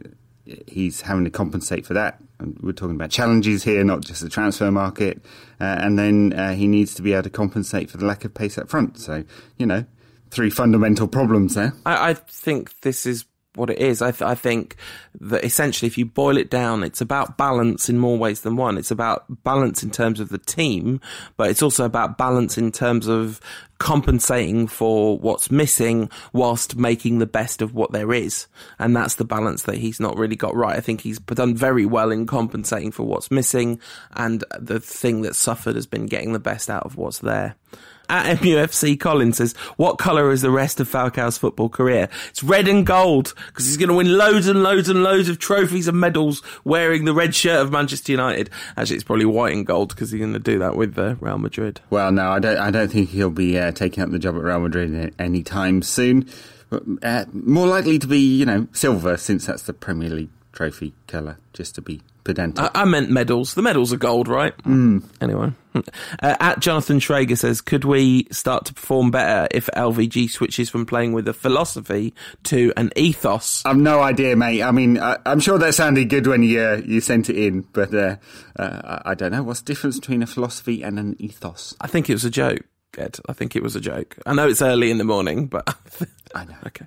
[0.67, 2.19] he's having to compensate for that.
[2.39, 5.21] And we're talking about challenges here, not just the transfer market.
[5.59, 8.33] Uh, and then uh, he needs to be able to compensate for the lack of
[8.33, 8.97] pace up front.
[8.97, 9.23] So,
[9.57, 9.85] you know,
[10.29, 11.73] three fundamental problems there.
[11.85, 14.01] I, I think this is what it is.
[14.01, 14.75] I, th- I, think
[15.19, 18.77] that essentially, if you boil it down, it's about balance in more ways than one.
[18.77, 21.01] It's about balance in terms of the team,
[21.35, 23.41] but it's also about balance in terms of
[23.79, 28.47] compensating for what's missing whilst making the best of what there is.
[28.77, 30.77] And that's the balance that he's not really got right.
[30.77, 33.79] I think he's done very well in compensating for what's missing,
[34.11, 37.55] and the thing that suffered has been getting the best out of what's there
[38.09, 42.09] at MUFC Collins says, what colour is the rest of Falcao's football career?
[42.29, 45.39] It's red and gold because he's going to win loads and loads and loads of
[45.39, 48.49] trophies and medals wearing the red shirt of Manchester United.
[48.75, 51.37] Actually, it's probably white and gold because he's going to do that with uh, Real
[51.37, 51.81] Madrid.
[51.89, 52.57] Well, no, I don't.
[52.57, 56.27] I don't think he'll be uh, taking up the job at Real Madrid anytime soon.
[57.01, 61.37] Uh, more likely to be, you know, silver since that's the Premier League trophy colour.
[61.53, 62.63] Just to be pedantic.
[62.63, 63.53] I, I meant medals.
[63.53, 64.57] The medals are gold, right?
[64.59, 65.03] Mm.
[65.21, 65.81] Anyway, uh,
[66.21, 71.13] at Jonathan Schrager says, could we start to perform better if LVG switches from playing
[71.13, 73.63] with a philosophy to an ethos?
[73.65, 74.63] I've no idea, mate.
[74.63, 77.61] I mean, I, am sure that sounded good when you uh, you sent it in,
[77.73, 78.17] but uh,
[78.57, 81.75] uh, I don't know what's the difference between a philosophy and an ethos.
[81.81, 82.61] I think it was a joke.
[82.97, 83.19] Ed.
[83.27, 84.17] I think it was a joke.
[84.25, 85.75] I know it's early in the morning, but
[86.35, 86.55] I know.
[86.67, 86.85] Okay.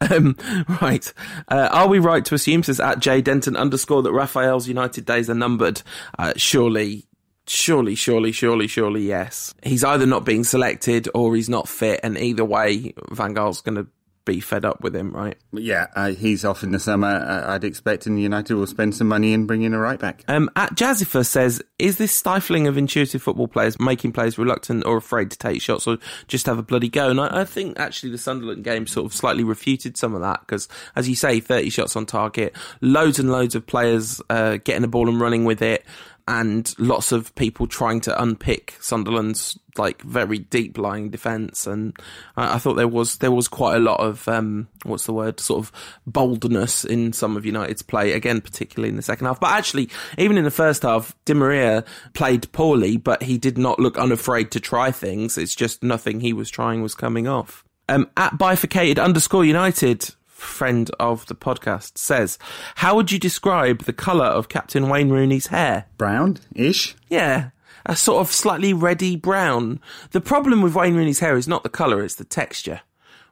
[0.00, 0.36] Um,
[0.80, 1.12] right.
[1.48, 5.28] Uh, are we right to assume, says at J Denton underscore, that Rafael's United days
[5.30, 5.82] are numbered?
[6.18, 7.06] Uh, surely,
[7.46, 9.54] surely, surely, surely, surely, yes.
[9.62, 13.76] He's either not being selected or he's not fit, and either way, Van Gaal's going
[13.76, 13.86] to
[14.28, 15.36] be fed up with him, right?
[15.52, 17.08] Yeah, uh, he's off in the summer.
[17.08, 20.22] Uh, I'd expect, and the United will spend some money in bringing a right back.
[20.28, 24.98] Um, at Jazzifer says, is this stifling of intuitive football players making players reluctant or
[24.98, 27.08] afraid to take shots or just have a bloody go?
[27.08, 30.40] And I, I think actually the Sunderland game sort of slightly refuted some of that
[30.40, 34.82] because, as you say, 30 shots on target, loads and loads of players uh, getting
[34.82, 35.84] the ball and running with it
[36.28, 41.66] and lots of people trying to unpick Sunderland's like very deep lying defence.
[41.66, 41.96] And
[42.36, 45.40] I, I, thought there was there was quite a lot of um, what's the word,
[45.40, 45.72] sort of
[46.06, 49.40] boldness in some of United's play again, particularly in the second half.
[49.40, 49.88] But actually,
[50.18, 54.50] even in the first half, Di Maria played poorly, but he did not look unafraid
[54.50, 55.38] to try things.
[55.38, 57.64] It's just nothing he was trying was coming off.
[57.88, 62.38] Um, at bifurcated underscore United, friend of the podcast, says,
[62.76, 65.86] How would you describe the colour of Captain Wayne Rooney's hair?
[65.96, 66.96] Brown ish?
[67.08, 67.50] Yeah.
[67.86, 69.80] A sort of slightly reddy brown.
[70.10, 72.80] The problem with Wayne Rooney's hair is not the colour, it's the texture.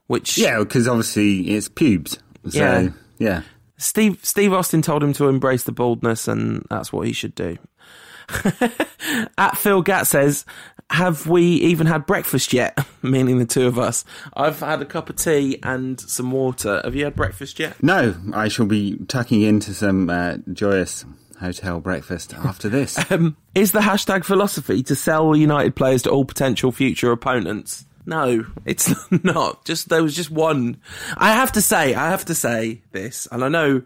[0.06, 2.18] Which Yeah, because obviously it's pubes.
[2.48, 2.88] So yeah.
[3.18, 3.42] yeah.
[3.76, 7.58] Steve Steve Austin told him to embrace the baldness and that's what he should do.
[9.38, 10.44] At Phil Gatt says,
[10.90, 12.78] have we even had breakfast yet?
[13.02, 14.04] Meaning the two of us.
[14.34, 16.80] I've had a cup of tea and some water.
[16.84, 17.82] Have you had breakfast yet?
[17.82, 21.04] No, I shall be tucking into some uh, joyous
[21.40, 22.98] hotel breakfast after this.
[23.10, 27.85] um, is the hashtag philosophy to sell United players to all potential future opponents?
[28.06, 29.64] No, it's not.
[29.64, 30.78] Just there was just one.
[31.16, 33.82] I have to say, I have to say this, and I know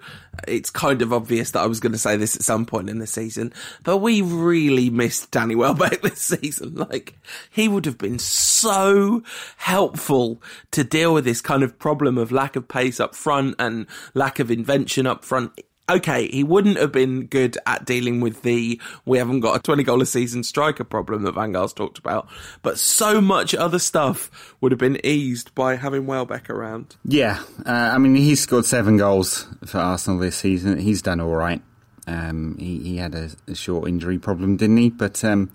[0.46, 2.98] it's kind of obvious that I was going to say this at some point in
[2.98, 3.52] the season,
[3.82, 6.74] but we really missed Danny Welbeck this season.
[6.74, 7.18] Like
[7.50, 9.22] he would have been so
[9.56, 13.86] helpful to deal with this kind of problem of lack of pace up front and
[14.12, 15.58] lack of invention up front
[15.90, 19.82] okay, he wouldn't have been good at dealing with the we haven't got a 20
[19.82, 22.28] goal a season striker problem that Van Gaal's talked about,
[22.62, 26.96] but so much other stuff would have been eased by having Welbeck around.
[27.04, 30.78] Yeah, uh, I mean, he's scored seven goals for Arsenal this season.
[30.78, 31.62] He's done all right.
[32.06, 34.90] Um, he, he, had a, a, short injury problem, didn't he?
[34.90, 35.50] But um,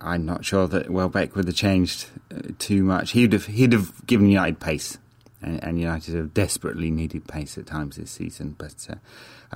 [0.00, 3.12] I'm not sure that Welbeck would have changed uh, too much.
[3.12, 4.98] He'd have he'd have given United pace
[5.44, 8.54] and, and United have desperately needed pace at times this season.
[8.58, 8.94] But uh,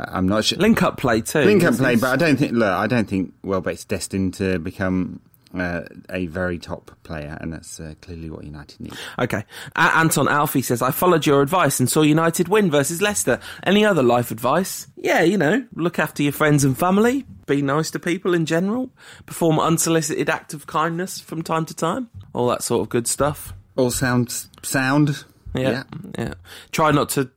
[0.09, 0.59] I'm not sure.
[0.59, 1.41] Link up play too.
[1.41, 2.53] Link up play, but I don't think.
[2.53, 5.21] Look, I don't think Welbeck's destined to become
[5.55, 8.93] uh, a very top player, and that's uh, clearly what United need.
[9.19, 9.45] Okay.
[9.77, 13.41] Anton Alfie says, I followed your advice and saw United win versus Leicester.
[13.63, 14.87] Any other life advice?
[14.97, 18.91] Yeah, you know, look after your friends and family, be nice to people in general,
[19.27, 23.53] perform unsolicited act of kindness from time to time, all that sort of good stuff.
[23.77, 25.25] All sounds sound.
[25.55, 25.71] Yeah.
[25.71, 25.83] Yeah.
[26.19, 26.35] yeah.
[26.73, 27.31] Try not to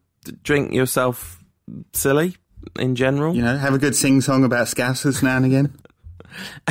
[0.44, 1.40] drink yourself
[1.94, 2.36] silly
[2.80, 3.36] in general.
[3.36, 5.78] You know, have a good sing song about Scousers now and again.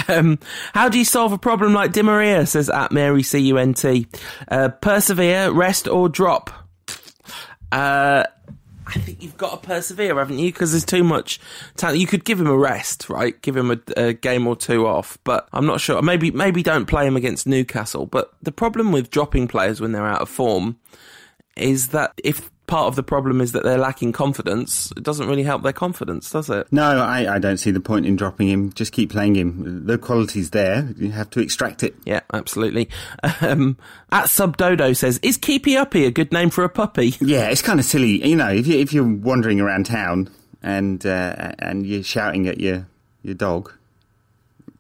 [0.08, 0.38] Um,
[0.72, 4.06] how do you solve a problem like Di Maria, says at Mary C-U-N-T?
[4.48, 6.50] Uh, persevere, rest or drop?
[7.70, 8.24] Uh,
[8.86, 10.50] I think you've got to persevere, haven't you?
[10.50, 11.40] Because there's too much
[11.76, 12.00] talent.
[12.00, 13.40] You could give him a rest, right?
[13.40, 16.02] Give him a, a, game or two off, but I'm not sure.
[16.02, 18.06] Maybe maybe don't play him against Newcastle.
[18.06, 20.78] But the problem with dropping players when they're out of form
[21.56, 25.42] is that if part of the problem is that they're lacking confidence, it doesn't really
[25.42, 26.72] help their confidence, does it?
[26.72, 28.72] No, I, I don't see the point in dropping him.
[28.72, 29.84] Just keep playing him.
[29.84, 30.88] The quality's there.
[30.96, 31.94] You have to extract it.
[32.04, 32.88] Yeah, absolutely.
[33.40, 33.76] Um,
[34.12, 37.14] at Subdodo says, is Keepy Uppy a good name for a puppy?
[37.20, 38.26] Yeah, it's kind of silly.
[38.26, 40.30] You know, if, you, if you're wandering around town
[40.62, 42.86] and uh, and you're shouting at your,
[43.22, 43.72] your dog,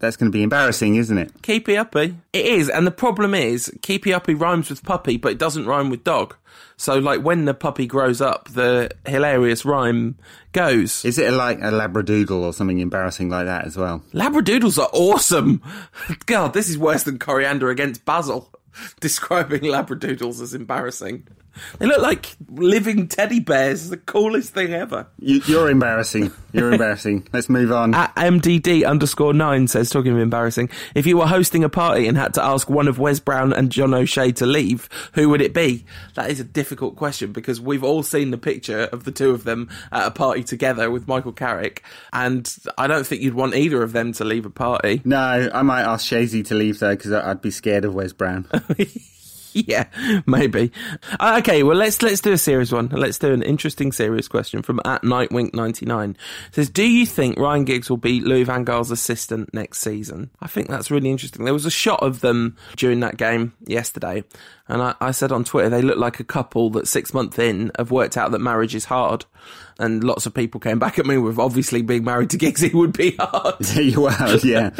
[0.00, 1.42] that's going to be embarrassing, isn't it?
[1.42, 2.16] Keepy Uppy.
[2.32, 5.90] It is, and the problem is, Keepy Uppy rhymes with puppy, but it doesn't rhyme
[5.90, 6.34] with dog.
[6.76, 10.16] So, like, when the puppy grows up, the hilarious rhyme
[10.52, 11.04] goes.
[11.04, 14.02] Is it like a Labradoodle or something embarrassing like that as well?
[14.14, 15.62] Labradoodles are awesome.
[16.26, 18.50] God, this is worse than Coriander against Basil.
[19.00, 21.28] Describing Labradoodles as embarrassing.
[21.78, 23.90] They look like living teddy bears.
[23.90, 25.06] The coolest thing ever.
[25.18, 26.32] You, are embarrassing.
[26.52, 27.28] You're embarrassing.
[27.32, 27.94] Let's move on.
[27.94, 32.16] At MDD underscore nine says, talking of embarrassing, if you were hosting a party and
[32.16, 35.54] had to ask one of Wes Brown and John O'Shea to leave, who would it
[35.54, 35.84] be?
[36.14, 39.44] That is a difficult question because we've all seen the picture of the two of
[39.44, 41.82] them at a party together with Michael Carrick,
[42.12, 45.02] and I don't think you'd want either of them to leave a party.
[45.04, 48.46] No, I might ask Shazy to leave though because I'd be scared of Wes Brown.
[49.54, 49.86] yeah,
[50.26, 50.72] maybe.
[51.18, 52.88] Uh, okay, well let's let's do a serious one.
[52.88, 56.16] Let's do an interesting serious question from at Nightwink ninety nine.
[56.52, 60.30] Says, do you think Ryan Giggs will be Louis Van Gaal's assistant next season?
[60.40, 61.44] I think that's really interesting.
[61.44, 64.24] There was a shot of them during that game yesterday,
[64.68, 67.72] and I, I said on Twitter they look like a couple that six months in
[67.78, 69.24] have worked out that marriage is hard
[69.80, 72.92] and lots of people came back at me with obviously being married to Giggsy would
[72.92, 73.56] be hard.
[73.96, 74.70] well, yeah.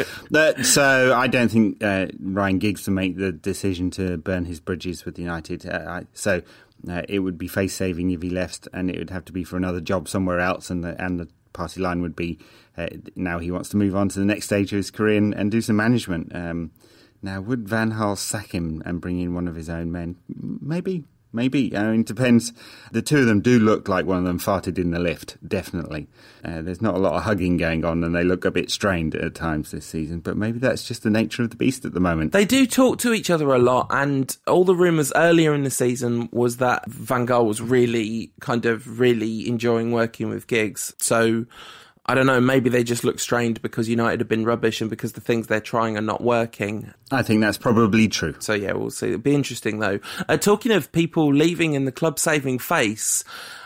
[0.63, 5.03] so I don't think uh, Ryan Giggs will make the decision to burn his bridges
[5.03, 5.65] with United.
[5.65, 6.41] Uh, I, so
[6.89, 9.43] uh, it would be face saving if he left, and it would have to be
[9.43, 12.39] for another job somewhere else, and the, and the party line would be
[12.77, 15.33] uh, now he wants to move on to the next stage of his career and,
[15.33, 16.33] and do some management.
[16.33, 16.71] Um,
[17.21, 20.15] now, would Van Gaal sack him and bring in one of his own men?
[20.27, 21.03] Maybe,
[21.33, 21.75] Maybe.
[21.75, 22.51] I mean, it depends.
[22.91, 26.07] The two of them do look like one of them farted in the lift, definitely.
[26.43, 29.15] Uh, there's not a lot of hugging going on, and they look a bit strained
[29.15, 31.99] at times this season, but maybe that's just the nature of the beast at the
[31.99, 32.33] moment.
[32.33, 35.71] They do talk to each other a lot, and all the rumours earlier in the
[35.71, 40.93] season was that Van Gaal was really, kind of, really enjoying working with Giggs.
[40.99, 41.45] So
[42.05, 45.13] I don't know, maybe they just look strained because United have been rubbish and because
[45.13, 46.91] the things they're trying are not working.
[47.11, 48.35] I think that's probably true.
[48.39, 49.07] So, yeah, we'll see.
[49.07, 49.99] It'll be interesting, though.
[50.27, 53.23] Uh, talking of people leaving in the club saving face,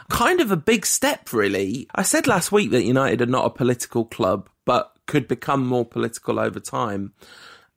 [0.09, 1.87] kind of a big step, really.
[1.95, 5.85] I said last week that United are not a political club, but could become more
[5.85, 7.13] political over time.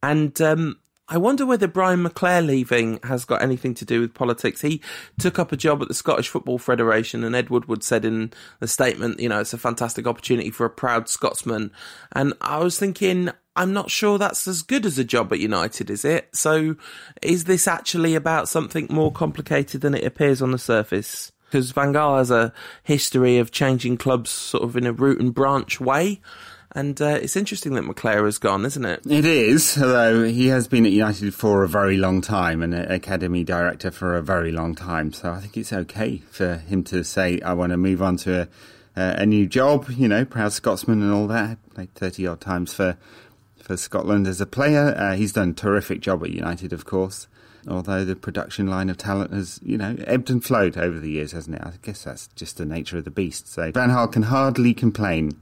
[0.02, 0.78] And um,
[1.10, 4.60] I wonder whether Brian McClair leaving has got anything to do with politics.
[4.60, 4.82] He
[5.18, 8.68] took up a job at the Scottish Football Federation, and Ed Woodward said in the
[8.68, 11.72] statement, you know, it's a fantastic opportunity for a proud Scotsman.
[12.12, 15.88] And I was thinking, I'm not sure that's as good as a job at United,
[15.88, 16.28] is it?
[16.34, 16.76] So
[17.22, 21.32] is this actually about something more complicated than it appears on the surface?
[21.46, 25.32] Because Van Gaal has a history of changing clubs sort of in a root and
[25.32, 26.20] branch way.
[26.78, 29.00] And uh, it's interesting that McClair has gone, isn't it?
[29.04, 32.88] It is, although he has been at United for a very long time and an
[32.88, 35.12] academy director for a very long time.
[35.12, 38.42] So I think it's okay for him to say, I want to move on to
[38.94, 41.58] a, a new job, you know, proud Scotsman and all that.
[41.74, 42.96] Played 30 odd times for,
[43.60, 44.94] for Scotland as a player.
[44.96, 47.26] Uh, he's done a terrific job at United, of course.
[47.66, 51.32] Although the production line of talent has, you know, ebbed and flowed over the years,
[51.32, 51.62] hasn't it?
[51.64, 53.52] I guess that's just the nature of the beast.
[53.52, 55.32] So Van Gaal can hardly complain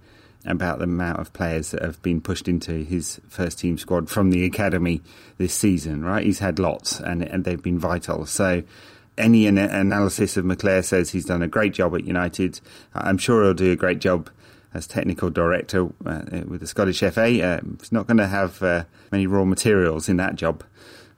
[0.47, 4.31] about the amount of players that have been pushed into his first team squad from
[4.31, 5.03] the academy
[5.39, 6.25] this season, right?
[6.25, 8.27] He's had lots and, and they've been vital.
[8.27, 8.63] So
[9.19, 12.61] any an- analysis of McClair says he's done a great job at United.
[12.95, 14.31] I'm sure he'll do a great job
[14.75, 17.43] as technical director uh, with the Scottish FA.
[17.43, 20.63] Uh, he's not going to have uh, many raw materials in that job.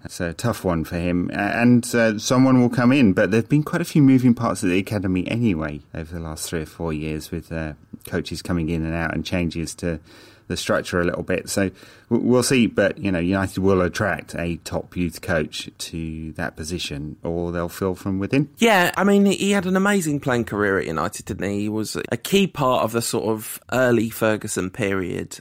[0.02, 3.14] That's a tough one for him, and uh, someone will come in.
[3.14, 6.48] But there've been quite a few moving parts at the academy anyway over the last
[6.48, 7.72] three or four years, with uh,
[8.06, 10.00] coaches coming in and out and changes to
[10.48, 11.48] the structure a little bit.
[11.48, 11.70] So
[12.08, 12.66] we'll see.
[12.66, 17.68] But you know, United will attract a top youth coach to that position, or they'll
[17.68, 18.48] fill from within.
[18.58, 21.60] Yeah, I mean, he had an amazing playing career at United, didn't he?
[21.60, 25.38] He was a key part of the sort of early Ferguson period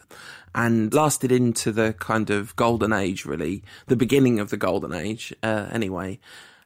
[0.53, 5.33] and lasted into the kind of golden age, really, the beginning of the golden age,
[5.43, 6.19] uh, anyway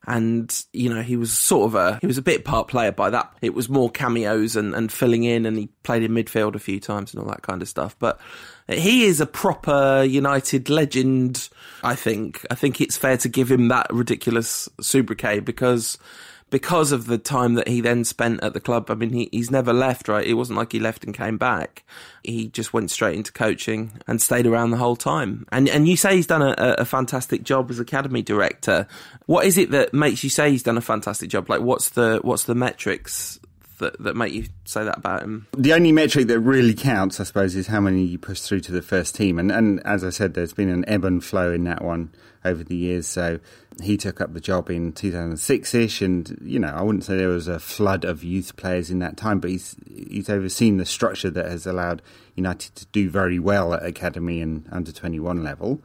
[0.08, 3.10] and you know he was sort of a he was a bit part player by
[3.10, 3.32] that.
[3.42, 6.80] It was more cameos and, and filling in and he played in midfield a few
[6.80, 7.96] times and all that kind of stuff.
[8.00, 8.20] But
[8.68, 11.50] he is a proper united legend
[11.84, 12.46] i think.
[12.50, 15.98] I think it's fair to give him that ridiculous sobriquet because
[16.52, 18.92] because of the time that he then spent at the club.
[18.92, 20.26] I mean, he, he's never left, right?
[20.26, 21.84] It wasn't like he left and came back.
[22.24, 25.48] He just went straight into coaching and stayed around the whole time.
[25.52, 28.86] And and you say he's done a, a fantastic job as academy director.
[29.26, 31.50] What is it that makes you say he's done a fantastic job?
[31.50, 33.40] Like, what's the what's the metrics
[33.80, 35.48] that, that make you say that about him?
[35.58, 38.72] The only metric that really counts, I suppose, is how many you push through to
[38.72, 39.40] the first team.
[39.40, 42.12] And, and as I said, there's been an ebb and flow in that one
[42.46, 43.08] over the years.
[43.08, 43.40] So
[43.84, 47.28] he took up the job in 2006 ish, and you know I wouldn't say there
[47.28, 51.30] was a flood of youth players in that time, but he's he's overseen the structure
[51.30, 52.02] that has allowed
[52.36, 55.82] United to do very well at academy and under 21 level.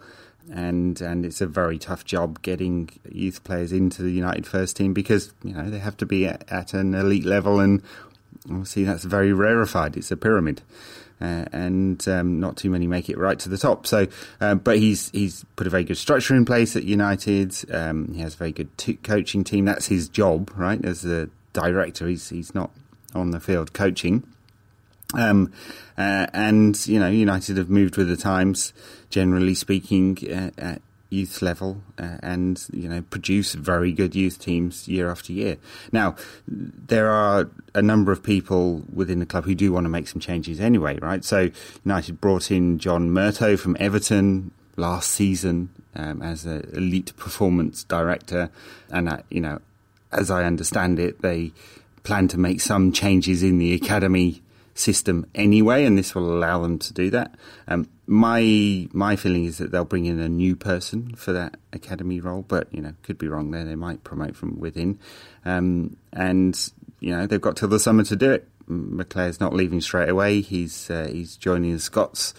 [0.50, 4.92] And and it's a very tough job getting youth players into the United first team
[4.94, 7.82] because you know they have to be at, at an elite level, and
[8.48, 9.96] obviously that's very rarefied.
[9.96, 10.62] It's a pyramid
[11.20, 13.87] uh, and um, not too many make it right to the top.
[13.87, 14.07] So,
[14.40, 17.55] um, but he's he's put a very good structure in place at United.
[17.72, 19.64] Um, he has a very good t- coaching team.
[19.64, 20.83] That's his job, right?
[20.85, 22.70] As a director, he's he's not
[23.14, 24.24] on the field coaching.
[25.14, 25.52] Um,
[25.96, 28.72] uh, and you know, United have moved with the times,
[29.09, 30.18] generally speaking,
[30.59, 30.76] uh,
[31.16, 35.57] youth level uh, and you know produce very good youth teams year after year.
[35.92, 40.09] Now there are a number of people within the club who do want to make
[40.09, 41.24] some changes anyway, right?
[41.24, 41.50] So
[41.85, 48.50] United brought in John Murtough from Everton last season um, as an elite performance director,
[48.90, 49.61] and uh, you know
[50.12, 51.52] as I understand it, they
[52.02, 54.42] plan to make some changes in the academy
[54.76, 57.34] system anyway, and this will allow them to do that.
[57.66, 62.20] Um, my my feeling is that they'll bring in a new person for that academy
[62.20, 63.64] role, but you know could be wrong there.
[63.64, 64.98] They might promote from within,
[65.44, 68.48] um, and you know they've got till the summer to do it.
[68.68, 70.40] McClair's not leaving straight away.
[70.40, 72.34] He's uh, he's joining the Scots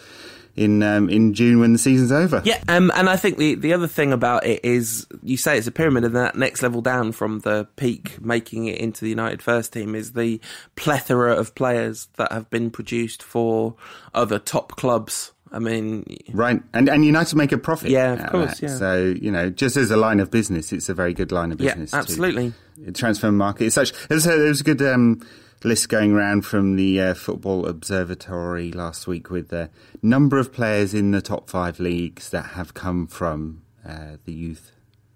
[0.57, 2.41] in um, in June when the season's over.
[2.43, 5.67] Yeah, um, and I think the the other thing about it is you say it's
[5.67, 9.41] a pyramid, and that next level down from the peak, making it into the United
[9.41, 10.41] first team, is the
[10.75, 13.75] plethora of players that have been produced for
[14.13, 15.31] other top clubs.
[15.51, 17.91] I mean, right, and and United make a profit.
[17.91, 18.61] Yeah, of course.
[18.61, 18.75] Yeah.
[18.75, 21.59] So you know, just as a line of business, it's a very good line of
[21.59, 21.93] business.
[21.93, 22.53] Yeah, absolutely.
[22.83, 22.91] Too.
[22.91, 23.93] Transfer market is such.
[24.07, 24.81] There's a, there's a good.
[24.81, 25.21] Um,
[25.63, 29.69] list going around from the uh, Football Observatory last week with the
[30.01, 34.71] number of players in the top five leagues that have come from uh, the youth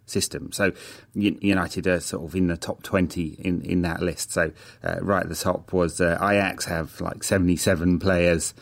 [0.06, 0.52] system.
[0.52, 0.74] So
[1.14, 4.32] United are sort of in the top 20 in, in that list.
[4.32, 4.52] So
[4.84, 8.54] uh, right at the top was uh, Ajax have like 77 players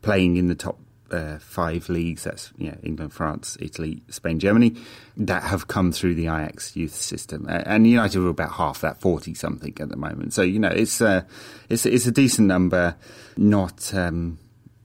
[0.00, 0.78] playing in the top
[1.12, 2.24] uh, five leagues.
[2.24, 4.76] That's you know, England, France, Italy, Spain, Germany
[5.16, 9.34] that have come through the Ajax youth system, and United are about half that, forty
[9.34, 10.32] something at the moment.
[10.32, 11.22] So you know it's a uh,
[11.68, 12.96] it's it's a decent number,
[13.36, 13.92] not.
[13.94, 14.38] Um,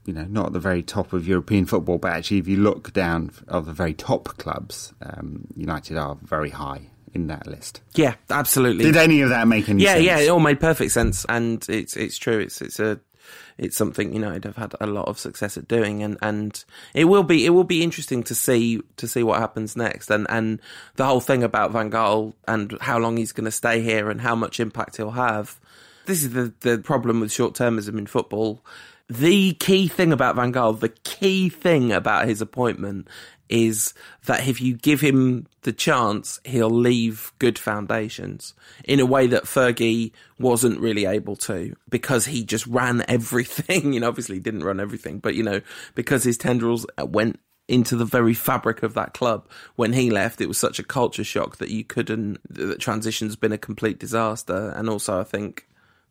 [0.05, 2.93] you know, not at the very top of European football, but actually, if you look
[2.93, 7.81] down of the very top clubs, um, United are very high in that list.
[7.93, 8.85] Yeah, absolutely.
[8.85, 9.83] Did any of that make any sense?
[9.83, 10.05] yeah, sense?
[10.05, 12.39] Yeah, it all made perfect sense, and it's it's true.
[12.39, 13.01] It's it's a
[13.57, 16.63] it's something United have had a lot of success at doing, and, and
[16.93, 20.27] it will be it will be interesting to see to see what happens next, and
[20.29, 20.61] and
[20.95, 24.21] the whole thing about Van Gaal and how long he's going to stay here and
[24.21, 25.59] how much impact he'll have.
[26.05, 28.63] This is the the problem with short termism in football.
[29.09, 33.07] The key thing about Van Gaal, the key thing about his appointment
[33.49, 33.93] is
[34.25, 39.45] that if you give him the chance, he'll leave good foundations in a way that
[39.45, 43.93] Fergie wasn't really able to because he just ran everything.
[43.93, 45.61] You know, obviously he didn't run everything, but you know,
[45.95, 49.47] because his tendrils went into the very fabric of that club.
[49.75, 53.51] When he left, it was such a culture shock that you couldn't, that transition's been
[53.51, 54.73] a complete disaster.
[54.75, 55.66] And also, I think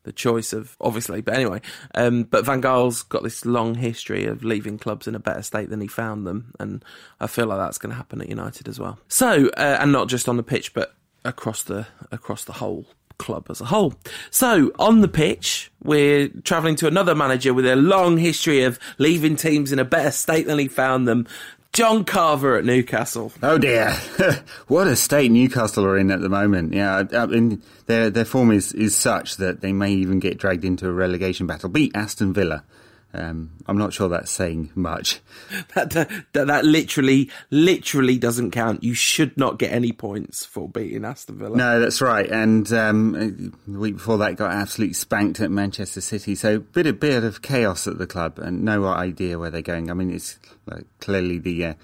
[0.07, 1.61] the choice of obviously, but anyway.
[1.95, 5.69] Um, but Van Gaal's got this long history of leaving clubs in a better state
[5.69, 6.83] than he found them, and
[7.21, 8.99] I feel like that's going to happen at United as well.
[9.09, 10.95] So, uh, and not just on the pitch, but
[11.25, 12.87] across the across the whole
[13.19, 13.95] club as a whole.
[14.31, 19.37] So, on the pitch, we're travelling to another manager with a long history of leaving
[19.37, 21.27] teams in a better state than he found them.
[21.77, 23.33] John Carver at Newcastle.
[23.43, 23.91] Oh dear,
[24.67, 26.73] what a state Newcastle are in at the moment.
[26.73, 30.65] Yeah, I mean, their their form is, is such that they may even get dragged
[30.65, 31.69] into a relegation battle.
[31.69, 32.65] Beat Aston Villa.
[33.15, 35.21] Um, I'm not sure that's saying much.
[35.75, 38.85] that, that, that literally, literally doesn't count.
[38.85, 41.57] You should not get any points for beating Aston Villa.
[41.57, 42.29] No, that's right.
[42.29, 46.35] And um, the week before that, got absolutely spanked at Manchester City.
[46.35, 49.91] So bit a bit of chaos at the club, and no idea where they're going.
[49.91, 51.75] I mean, it's like, clearly the uh,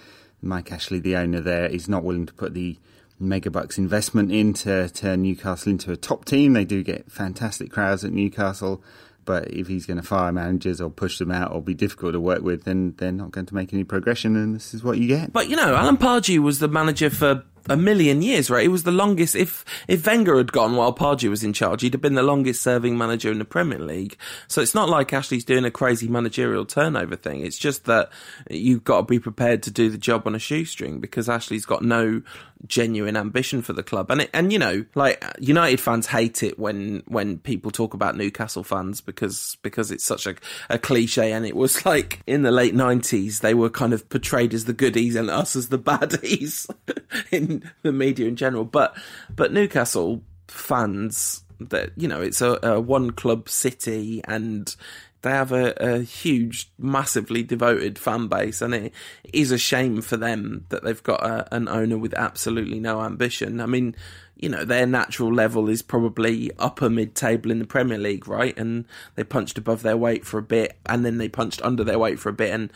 [0.43, 2.77] Mike Ashley, the owner there, is not willing to put the
[3.23, 6.53] megabucks investment into turn Newcastle into a top team.
[6.53, 8.83] They do get fantastic crowds at Newcastle.
[9.25, 12.21] But if he's going to fire managers or push them out or be difficult to
[12.21, 15.07] work with, then they're not going to make any progression, and this is what you
[15.07, 15.33] get.
[15.33, 18.65] But you know, Alan Pardew was the manager for a million years, right?
[18.65, 19.35] It was the longest.
[19.35, 22.63] If if Wenger had gone while Pardew was in charge, he'd have been the longest
[22.63, 24.17] serving manager in the Premier League.
[24.49, 27.45] So it's not like Ashley's doing a crazy managerial turnover thing.
[27.45, 28.11] It's just that
[28.51, 31.83] you've got to be prepared to do the job on a shoestring because Ashley's got
[31.83, 32.23] no
[32.67, 34.11] genuine ambition for the club.
[34.11, 38.17] And it, and you know, like United fans hate it when when people talk about
[38.17, 40.35] Newcastle fans because because it's such a,
[40.71, 41.33] a cliche.
[41.33, 44.73] And it was like in the late nineties they were kind of portrayed as the
[44.73, 46.69] goodies and us as the baddies
[47.31, 47.52] in
[47.83, 48.65] the media in general.
[48.65, 48.97] But
[49.35, 54.75] but Newcastle fans that you know it's a, a one club city and
[55.23, 58.93] they have a, a, huge, massively devoted fan base, and it
[59.33, 63.61] is a shame for them that they've got a, an owner with absolutely no ambition.
[63.61, 63.95] I mean,
[64.35, 68.59] you know, their natural level is probably upper mid table in the Premier League, right?
[68.59, 68.85] And
[69.15, 72.19] they punched above their weight for a bit, and then they punched under their weight
[72.19, 72.73] for a bit, and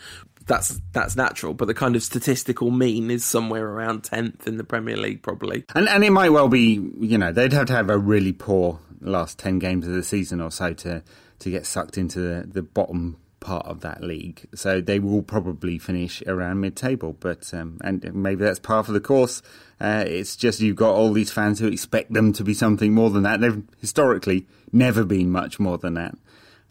[0.47, 1.53] that's that's natural.
[1.53, 5.65] But the kind of statistical mean is somewhere around tenth in the Premier League, probably.
[5.75, 8.79] And and it might well be, you know, they'd have to have a really poor
[9.01, 11.03] last ten games of the season or so to
[11.39, 14.47] to get sucked into the, the bottom part of that league.
[14.55, 18.99] So they will probably finish around mid-table, but um, and maybe that's part of the
[18.99, 19.43] course.
[19.79, 23.11] Uh, it's just you've got all these fans who expect them to be something more
[23.11, 23.39] than that.
[23.39, 26.15] They've historically never been much more than that.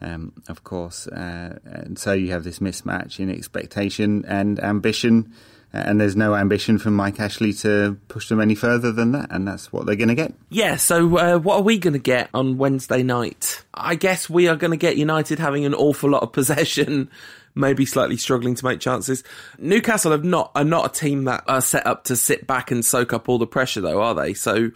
[0.01, 5.33] Um, of course, uh, and so you have this mismatch in expectation and ambition
[5.73, 9.47] and there's no ambition from Mike Ashley to push them any further than that, and
[9.47, 10.33] that's what they're going to get.
[10.49, 13.65] Yeah, so uh, what are we going to get on Wednesday night?
[13.75, 17.11] I guess we are going to get United having an awful lot of possession.
[17.59, 19.25] Maybe slightly struggling to make chances.
[19.59, 22.85] Newcastle have not are not a team that are set up to sit back and
[22.85, 24.35] soak up all the pressure, though, are they?
[24.35, 24.73] So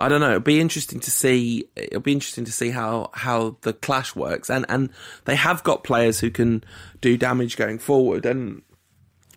[0.00, 0.30] I don't know.
[0.30, 1.68] It'll be interesting to see.
[1.76, 4.90] It'll be interesting to see how how the clash works, and and
[5.24, 6.64] they have got players who can
[7.00, 8.62] do damage going forward, and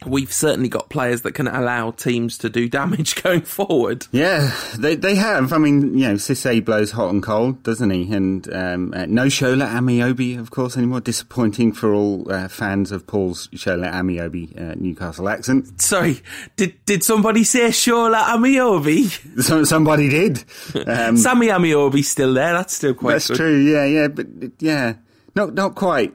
[0.06, 4.08] we've certainly got players that can allow teams to do damage going forward.
[4.12, 5.54] Yeah, they they have.
[5.54, 8.12] I mean, you know, Cisse blows hot and cold, doesn't he?
[8.14, 11.02] And um, uh, no Shola Ameobi, of course, anymore.
[11.02, 15.82] Disappointing for all uh, fans of Paul's Shola Ameobi uh, Newcastle accent.
[15.82, 16.22] Sorry,
[16.56, 19.20] did did somebody say Shola Ameobi?
[19.42, 20.44] So, somebody did.
[20.88, 22.54] Um, Sammy Ameobi's still there.
[22.54, 23.14] That's still quite.
[23.14, 23.38] That's good.
[23.38, 23.58] true.
[23.58, 24.28] Yeah, yeah, but
[24.60, 24.96] yeah,
[25.36, 26.14] not not quite.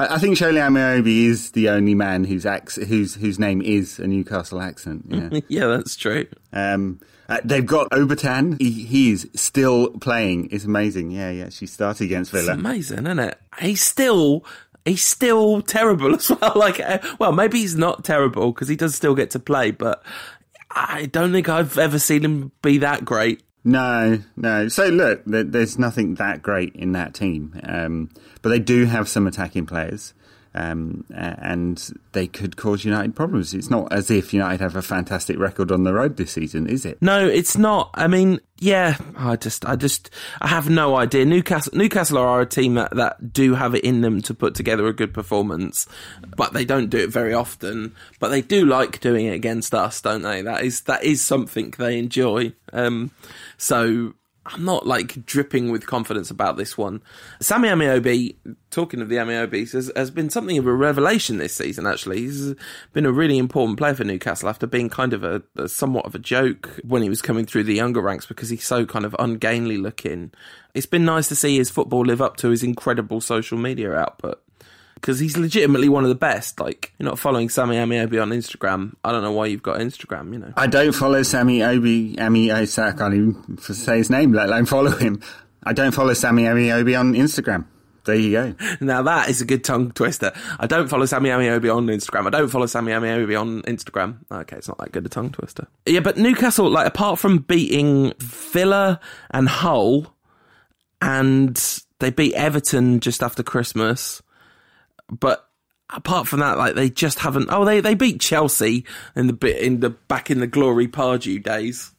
[0.00, 3.98] I, I think Shola Ameobi is the only man whose ac- whose whose name is
[3.98, 5.04] a Newcastle accent.
[5.08, 6.26] Yeah, yeah, that's true.
[6.52, 8.60] Um, uh, they've got Obertan.
[8.60, 10.48] He, he's still playing.
[10.50, 11.10] It's amazing.
[11.10, 11.48] Yeah, yeah.
[11.50, 12.52] She started against Villa.
[12.52, 13.38] It's amazing, isn't it?
[13.60, 14.44] He's still
[14.84, 16.52] he's still terrible as well.
[16.56, 20.02] Like, uh, well, maybe he's not terrible because he does still get to play, but
[20.70, 23.42] I don't think I've ever seen him be that great.
[23.62, 24.68] No, no.
[24.68, 28.08] So look, there's nothing that great in that team, um,
[28.40, 30.14] but they do have some attacking players,
[30.54, 33.54] um, and they could cause United problems.
[33.54, 36.84] It's not as if United have a fantastic record on the road this season, is
[36.84, 37.00] it?
[37.00, 37.90] No, it's not.
[37.94, 41.24] I mean, yeah, I just, I just, I have no idea.
[41.24, 44.86] Newcastle, Newcastle are a team that, that do have it in them to put together
[44.88, 45.86] a good performance,
[46.36, 47.94] but they don't do it very often.
[48.18, 50.42] But they do like doing it against us, don't they?
[50.42, 52.52] That is, that is something they enjoy.
[52.72, 53.12] Um,
[53.56, 54.14] so
[54.46, 57.02] I'm not like dripping with confidence about this one.
[57.40, 58.36] Sammy Ameobi,
[58.70, 62.20] talking of the Ameobis, has, has been something of a revelation this season, actually.
[62.20, 62.54] He's
[62.94, 66.14] been a really important player for Newcastle after being kind of a, a somewhat of
[66.14, 69.14] a joke when he was coming through the younger ranks because he's so kind of
[69.18, 70.32] ungainly looking.
[70.72, 74.42] It's been nice to see his football live up to his incredible social media output
[75.00, 76.60] because he's legitimately one of the best.
[76.60, 78.94] Like, you're not following Sammy Ameobi on Instagram.
[79.04, 80.52] I don't know why you've got Instagram, you know.
[80.56, 84.90] I don't follow Sammy Obi, Ami I can't even say his name, let alone follow
[84.90, 85.22] him.
[85.64, 87.66] I don't follow Sammy Ameobi on Instagram.
[88.04, 88.54] There you go.
[88.80, 90.32] Now that is a good tongue twister.
[90.58, 92.26] I don't follow Sammy Ameobi on Instagram.
[92.26, 94.18] I don't follow Sammy Ameobi on Instagram.
[94.30, 95.66] Okay, it's not that good a tongue twister.
[95.86, 100.14] Yeah, but Newcastle, like apart from beating Villa and Hull,
[101.02, 104.22] and they beat Everton just after Christmas,
[105.10, 105.48] but
[105.88, 107.48] apart from that, like they just haven't.
[107.50, 108.84] Oh, they they beat Chelsea
[109.16, 111.92] in the bit in the back in the glory Pardew days.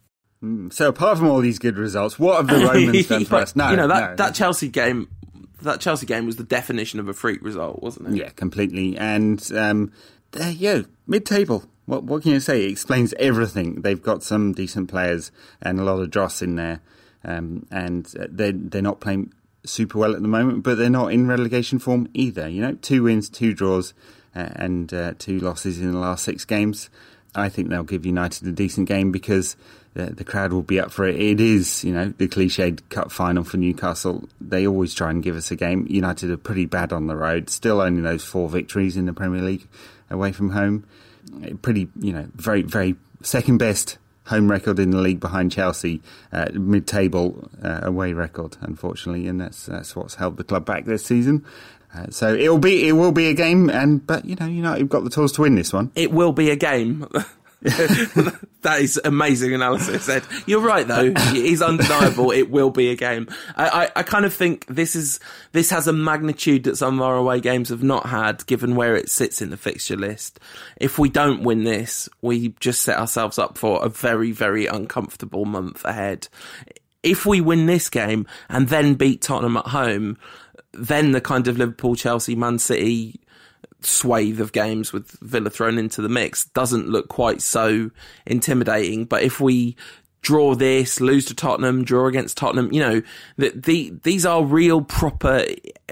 [0.44, 0.74] Mm.
[0.74, 3.56] So apart from all these good results, what have the Romans done for us?
[3.56, 5.10] No, you know that no, that Chelsea game.
[5.62, 8.16] That Chelsea game was the definition of a freak result, wasn't it?
[8.16, 8.98] Yeah, completely.
[8.98, 9.92] And um,
[10.32, 11.66] there, yeah, mid-table.
[11.86, 12.66] What what can you say?
[12.66, 13.82] It explains everything.
[13.82, 15.32] They've got some decent players
[15.62, 16.82] and a lot of dross in there,
[17.24, 19.34] um, and they they're not playing
[19.64, 22.48] super well at the moment, but they're not in relegation form either.
[22.48, 23.94] You know, two wins, two draws,
[24.36, 26.90] uh, and uh, two losses in the last six games.
[27.34, 29.56] I think they'll give United a decent game because
[29.94, 31.16] the, the, crowd will be up for it.
[31.16, 34.28] It is, you know, the cliched cup final for Newcastle.
[34.42, 35.88] They always try and give us a game.
[35.90, 37.50] United are pretty bad on the road.
[37.50, 39.68] Still only those four victories in the Premier League
[40.10, 40.86] away from home.
[41.62, 43.98] Pretty, you know, very, very second best
[44.32, 46.02] home record in the league behind Chelsea,
[46.32, 51.06] uh, mid-table uh, away record, unfortunately, and that's that's what's held the club back this
[51.06, 51.46] season.
[51.94, 54.90] Uh, so it'll be it will be a game, and but you know know you've
[54.90, 55.92] got the tools to win this one.
[55.94, 57.08] It will be a game.
[58.62, 60.24] that is amazing analysis, Ed.
[60.48, 61.14] You're right, though.
[61.36, 62.32] Is undeniable.
[62.32, 63.28] it will be a game.
[63.56, 65.20] I, I, I, kind of think this is
[65.52, 68.96] this has a magnitude that some of our away games have not had, given where
[68.96, 70.40] it sits in the fixture list.
[70.78, 75.46] If we don't win this, we just set ourselves up for a very, very uncomfortable
[75.46, 76.30] month ahead.
[77.04, 80.18] If we win this game and then beat Tottenham at home,
[80.74, 83.22] then the kind of Liverpool, Chelsea, Man City
[83.82, 87.92] swathe of games with Villa thrown into the mix doesn't look quite so
[88.26, 89.06] intimidating.
[89.06, 89.76] But if we
[90.22, 93.02] draw this, lose to Tottenham, draw against Tottenham, you know,
[93.38, 95.46] the, the these are real proper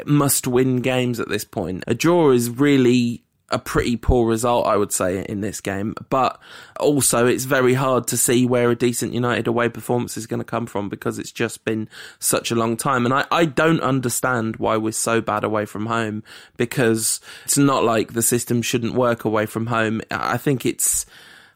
[0.06, 1.84] must win games at this point.
[1.88, 5.96] A draw is really a pretty poor result, I would say, in this game.
[6.10, 6.40] But
[6.80, 10.46] also, it's very hard to see where a decent United away performance is going to
[10.46, 11.90] come from because it's just been
[12.20, 13.06] such a long time.
[13.06, 16.24] And I, I don't understand why we're so bad away from home
[16.58, 20.02] because it's not like the system shouldn't work away from home.
[20.12, 21.06] I think it's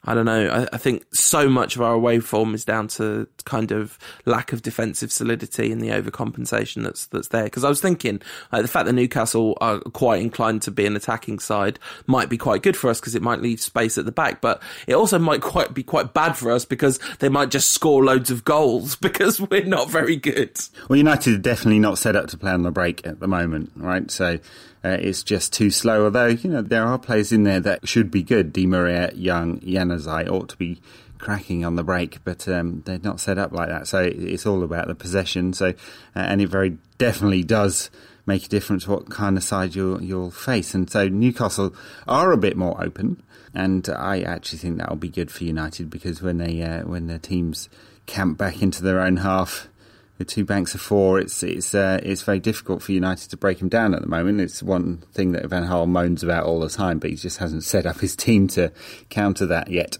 [0.05, 0.47] I don't know.
[0.49, 4.51] I, I, think so much of our away form is down to kind of lack
[4.51, 7.45] of defensive solidity and the overcompensation that's that's there.
[7.45, 10.97] Because I was thinking like, the fact that Newcastle are quite inclined to be an
[10.97, 14.11] attacking side might be quite good for us because it might leave space at the
[14.11, 17.71] back, but it also might quite be quite bad for us because they might just
[17.71, 20.59] score loads of goals because we're not very good.
[20.89, 23.71] Well, United are definitely not set up to play on the break at the moment,
[23.77, 24.11] right?
[24.11, 24.39] So
[24.83, 26.05] uh, it's just too slow.
[26.05, 28.51] Although, you know, there are players in there that should be good.
[28.51, 29.61] Di Maria, Young,
[29.97, 30.81] Januzaj ought to be
[31.17, 33.87] cracking on the break, but um, they're not set up like that.
[33.87, 35.53] So it's all about the possession.
[35.53, 35.73] So, uh,
[36.15, 37.89] and it very definitely does
[38.25, 40.73] make a difference what kind of side you'll, you'll face.
[40.73, 41.73] And so Newcastle
[42.07, 43.23] are a bit more open.
[43.53, 47.19] And I actually think that'll be good for United because when they, uh, when their
[47.19, 47.69] teams
[48.05, 49.69] camp back into their own half,
[50.17, 53.59] with two banks of four, it's it's uh, it's very difficult for United to break
[53.59, 54.41] him down at the moment.
[54.41, 57.63] It's one thing that Van Gaal moans about all the time, but he just hasn't
[57.63, 58.71] set up his team to
[59.09, 59.97] counter that yet.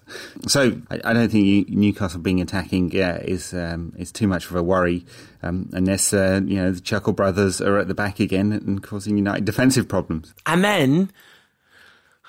[0.47, 4.55] So I, I don't think Newcastle being attacking yeah, is um, is too much of
[4.55, 5.05] a worry,
[5.41, 9.17] um, unless uh, you know the Chuckle brothers are at the back again and causing
[9.17, 10.33] United defensive problems.
[10.45, 11.11] And then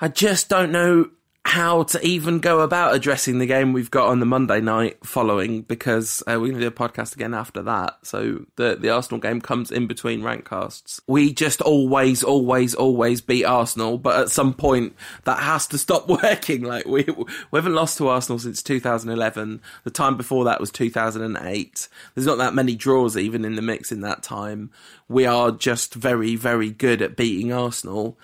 [0.01, 1.11] I just don't know
[1.45, 5.61] how to even go about addressing the game we've got on the Monday night following
[5.61, 7.97] because uh, we're going to do a podcast again after that.
[8.01, 10.99] So the the Arsenal game comes in between Rantcasts.
[11.07, 16.09] We just always, always, always beat Arsenal, but at some point that has to stop
[16.23, 16.63] working.
[16.63, 19.61] Like we we haven't lost to Arsenal since 2011.
[19.83, 21.87] The time before that was 2008.
[22.15, 24.71] There's not that many draws even in the mix in that time.
[25.07, 28.17] We are just very, very good at beating Arsenal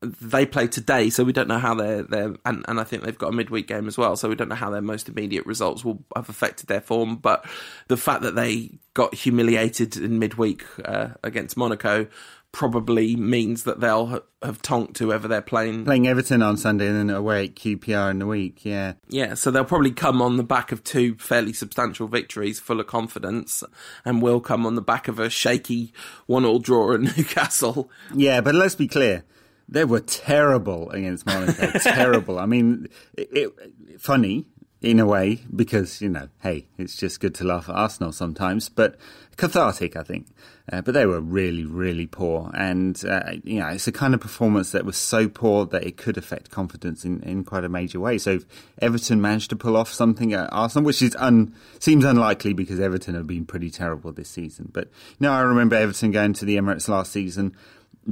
[0.00, 2.06] they play today, so we don't know how they're,
[2.44, 4.54] and, and I think they've got a midweek game as well, so we don't know
[4.54, 7.16] how their most immediate results will have affected their form.
[7.16, 7.44] But
[7.88, 12.06] the fact that they got humiliated in midweek uh, against Monaco
[12.52, 15.84] probably means that they'll ha- have tonked whoever they're playing.
[15.84, 18.94] Playing Everton on Sunday and then away at QPR in the week, yeah.
[19.08, 22.86] Yeah, so they'll probably come on the back of two fairly substantial victories, full of
[22.86, 23.64] confidence,
[24.04, 25.92] and will come on the back of a shaky
[26.26, 27.90] one-all draw at Newcastle.
[28.14, 29.24] Yeah, but let's be clear
[29.68, 31.78] they were terrible against Monaco.
[31.78, 32.38] terrible.
[32.38, 34.46] I mean, it, it, funny
[34.80, 38.68] in a way because you know, hey, it's just good to laugh at Arsenal sometimes,
[38.68, 38.96] but
[39.36, 40.28] cathartic, I think.
[40.70, 44.20] Uh, but they were really, really poor, and uh, you know, it's a kind of
[44.20, 47.98] performance that was so poor that it could affect confidence in, in quite a major
[47.98, 48.18] way.
[48.18, 48.40] So,
[48.82, 53.14] Everton managed to pull off something at Arsenal, which is un, seems unlikely because Everton
[53.14, 54.68] have been pretty terrible this season.
[54.70, 57.56] But you know, I remember Everton going to the Emirates last season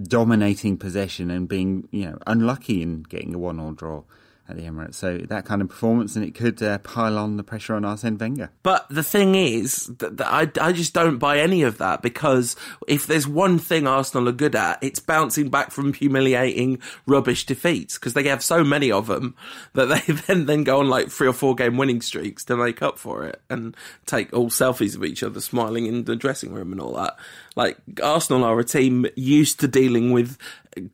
[0.02, 4.02] dominating possession and being, you know, unlucky in getting a one-all draw.
[4.48, 4.94] At the Emirates.
[4.94, 8.16] So that kind of performance, and it could uh, pile on the pressure on Arsene
[8.16, 8.50] Wenger.
[8.62, 12.54] But the thing is that, that I, I just don't buy any of that because
[12.86, 17.98] if there's one thing Arsenal are good at, it's bouncing back from humiliating rubbish defeats
[17.98, 19.34] because they have so many of them
[19.74, 22.82] that they then then go on like three or four game winning streaks to make
[22.82, 23.76] up for it and
[24.06, 27.16] take all selfies of each other smiling in the dressing room and all that.
[27.56, 30.38] Like Arsenal are a team used to dealing with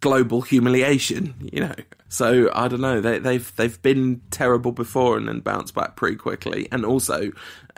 [0.01, 1.75] global humiliation, you know.
[2.09, 3.01] So I don't know.
[3.01, 6.69] They, they've they've been terrible before and then bounced back pretty quickly.
[6.71, 7.33] And also,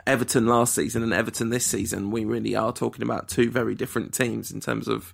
[0.05, 4.13] Everton last season and Everton this season, we really are talking about two very different
[4.13, 5.13] teams in terms of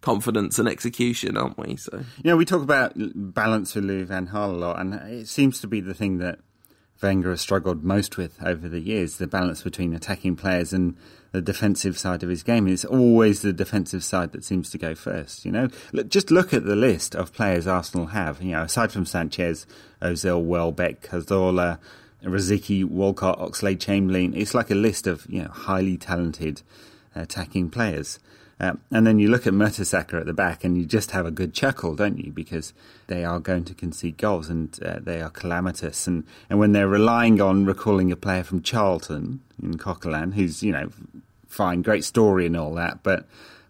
[0.00, 1.76] confidence and execution, aren't we?
[1.76, 5.28] So you know, we talk about balance with Louis Van Gaal a lot, and it
[5.28, 6.38] seems to be the thing that
[7.02, 10.96] Wenger has struggled most with over the years: the balance between attacking players and
[11.32, 12.66] the defensive side of his game.
[12.66, 15.44] It's always the defensive side that seems to go first.
[15.44, 15.68] You know,
[16.08, 18.42] just look at the list of players Arsenal have.
[18.42, 19.66] You know, aside from Sanchez,
[20.02, 21.78] Ozil, Welbeck, Cazorla,
[22.24, 26.62] Rosicky, Walcott, Oxlade, Chamberlain, it's like a list of you know highly talented
[27.16, 28.18] uh, attacking players.
[28.60, 31.30] Uh, and then you look at Mertesacker at the back and you just have a
[31.30, 32.30] good chuckle, don't you?
[32.30, 32.74] Because
[33.06, 36.06] they are going to concede goals and uh, they are calamitous.
[36.06, 40.72] And, and when they're relying on recalling a player from Charlton in Coquelin, who's, you
[40.72, 40.90] know,
[41.48, 43.26] fine, great story and all that, but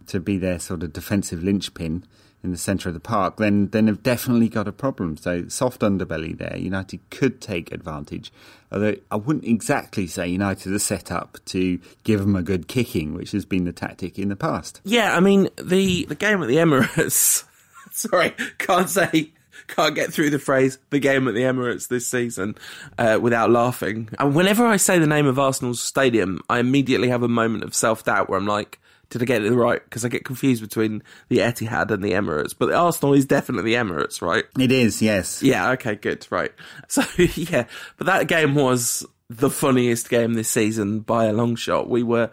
[0.09, 2.05] to be their sort of defensive linchpin
[2.43, 5.16] in the centre of the park, then then they've definitely got a problem.
[5.16, 6.57] So soft underbelly there.
[6.57, 8.32] United could take advantage.
[8.72, 13.14] Although I wouldn't exactly say United are set up to give them a good kicking,
[13.14, 14.80] which has been the tactic in the past.
[14.84, 17.45] Yeah, I mean the the game at the Emirates.
[17.91, 19.32] sorry, can't say
[19.66, 22.57] can't get through the phrase the game at the Emirates this season
[22.99, 24.09] uh, without laughing.
[24.18, 27.74] And whenever I say the name of Arsenal's stadium, I immediately have a moment of
[27.74, 28.78] self doubt where I'm like,
[29.11, 29.82] did I get it right?
[29.84, 32.54] Because I get confused between the Etihad and the Emirates.
[32.56, 34.44] But the Arsenal is definitely the Emirates, right?
[34.58, 35.42] It is, yes.
[35.42, 36.52] Yeah, okay, good, right.
[36.88, 37.66] So, yeah,
[37.98, 41.88] but that game was the funniest game this season by a long shot.
[41.88, 42.30] We were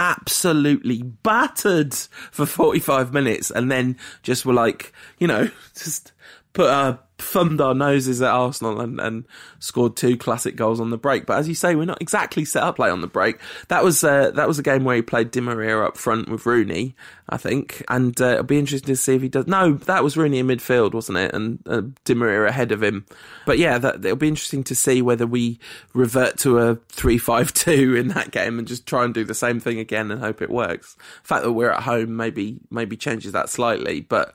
[0.00, 1.94] absolutely battered
[2.30, 6.12] for 45 minutes and then just were like, you know, just
[6.52, 9.24] put our thumbed our noses at Arsenal and, and
[9.58, 11.26] scored two classic goals on the break.
[11.26, 13.40] But as you say, we're not exactly set up late on the break.
[13.68, 16.46] That was uh, that was a game where he played Di Maria up front with
[16.46, 16.94] Rooney,
[17.28, 19.46] I think, and uh, it'll be interesting to see if he does.
[19.46, 21.34] No, that was Rooney in midfield, wasn't it?
[21.34, 23.04] And uh, Di Maria ahead of him.
[23.46, 25.58] But yeah, that, it'll be interesting to see whether we
[25.94, 29.78] revert to a three-five-two in that game and just try and do the same thing
[29.78, 30.94] again and hope it works.
[31.22, 34.34] The fact that we're at home maybe maybe changes that slightly, but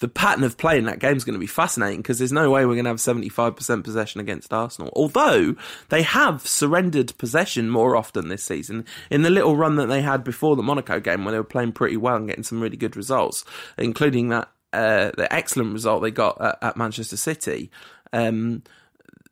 [0.00, 2.50] the pattern of play in that game is going to be fascinating because there's no
[2.50, 4.90] way we're going to have 75% possession against Arsenal.
[4.96, 5.54] Although
[5.90, 10.24] they have surrendered possession more often this season in the little run that they had
[10.24, 12.96] before the Monaco game when they were playing pretty well and getting some really good
[12.96, 13.44] results,
[13.76, 17.70] including that uh, the excellent result they got at, at Manchester City.
[18.12, 18.62] Um,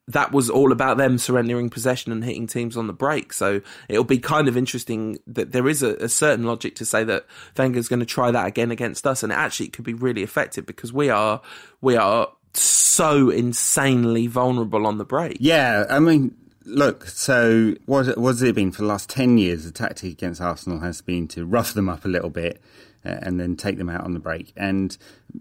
[0.09, 3.33] that was all about them surrendering possession and hitting teams on the break.
[3.33, 7.05] So it'll be kind of interesting that there is a, a certain logic to say
[7.05, 10.23] that Wenger's going to try that again against us, and it actually could be really
[10.23, 11.41] effective because we are
[11.81, 15.37] we are so insanely vulnerable on the break.
[15.41, 16.35] Yeah, I mean.
[16.71, 19.65] Look, so what what's it been for the last ten years?
[19.65, 22.61] The tactic against Arsenal has been to rough them up a little bit
[23.07, 24.53] uh, and then take them out on the break.
[24.55, 24.95] And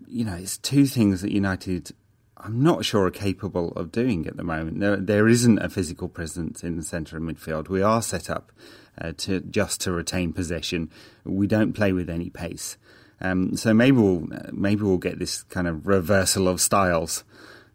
[0.08, 1.92] you know, it's two things that United
[2.40, 5.08] I'm not sure are capable of doing at the moment.
[5.08, 7.68] There, isn't a physical presence in the centre of midfield.
[7.68, 8.52] We are set up
[9.00, 10.92] uh, to just to retain possession.
[11.24, 12.78] We don't play with any pace.
[13.20, 17.24] Um, so maybe we'll maybe we'll get this kind of reversal of styles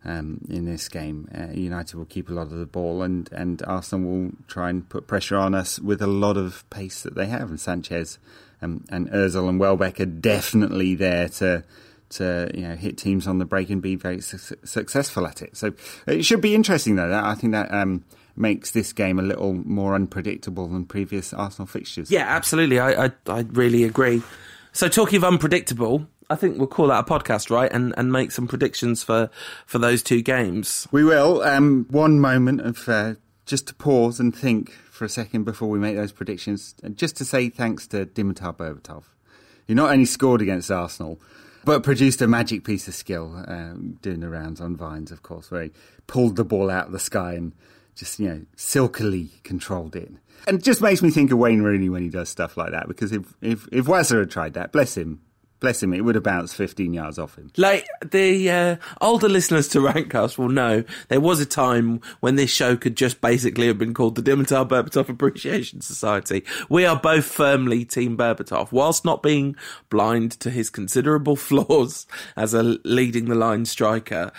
[0.05, 1.29] um, in this game.
[1.37, 4.89] Uh, United will keep a lot of the ball, and and Arsenal will try and
[4.89, 7.51] put pressure on us with a lot of pace that they have.
[7.51, 8.19] And Sanchez
[8.61, 11.65] um, and Özil and Welbeck are definitely there to
[12.13, 15.57] to you know hit teams on the break and be very su- successful at it.
[15.57, 15.73] So
[16.07, 17.13] it should be interesting though.
[17.13, 18.05] I think that um,
[18.37, 22.11] makes this game a little more unpredictable than previous Arsenal fixtures.
[22.11, 22.79] Yeah, absolutely.
[22.79, 24.23] I I, I really agree.
[24.73, 26.07] So talking of unpredictable.
[26.31, 27.71] I think we'll call that a podcast, right?
[27.71, 29.29] And and make some predictions for,
[29.67, 30.89] for those two games.
[30.91, 31.43] We will.
[31.43, 35.79] Um, one moment of uh, just to pause and think for a second before we
[35.79, 39.05] make those predictions, and just to say thanks to Dimitar Berbatov.
[39.67, 41.21] He not only scored against Arsenal,
[41.65, 45.51] but produced a magic piece of skill um, doing the rounds on vines, of course,
[45.51, 45.73] where he
[46.07, 47.53] pulled the ball out of the sky and
[47.95, 50.11] just you know silkily controlled it.
[50.47, 52.89] And it just makes me think of Wayne Rooney when he does stuff like that.
[52.89, 55.21] Because if if if Wazza had tried that, bless him,
[55.63, 57.51] bless him, it would have bounced 15 yards off him.
[57.57, 62.51] Like the uh, older listeners to Rantcast will know, there was a time when this
[62.51, 66.45] show could just basically have been called the Dimitar Berbatov Appreciation Society.
[66.69, 69.57] We are both firmly Team Berbatov, whilst not being
[69.89, 72.07] blind to his considerable flaws
[72.37, 74.33] as a leading the line striker.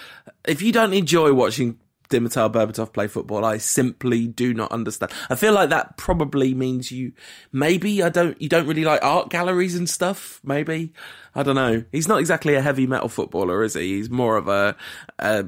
[0.46, 3.46] If you don't enjoy watching Dimitar Berbatov play football.
[3.46, 5.12] I simply do not understand.
[5.30, 7.14] I feel like that probably means you
[7.52, 10.40] maybe I don't you don't really like art galleries and stuff.
[10.44, 10.94] Maybe
[11.36, 11.84] I don't know.
[11.92, 13.98] He's not exactly a heavy metal footballer, is he?
[13.98, 14.76] He's more of a,
[15.20, 15.46] a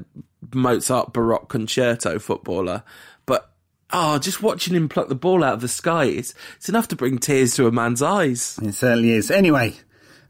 [0.54, 2.82] Mozart Baroque concerto footballer.
[3.24, 3.52] But
[3.92, 6.96] oh, just watching him pluck the ball out of the sky, it's it's enough to
[6.96, 8.58] bring tears to a man's eyes.
[8.62, 9.30] It certainly is.
[9.30, 9.74] Anyway,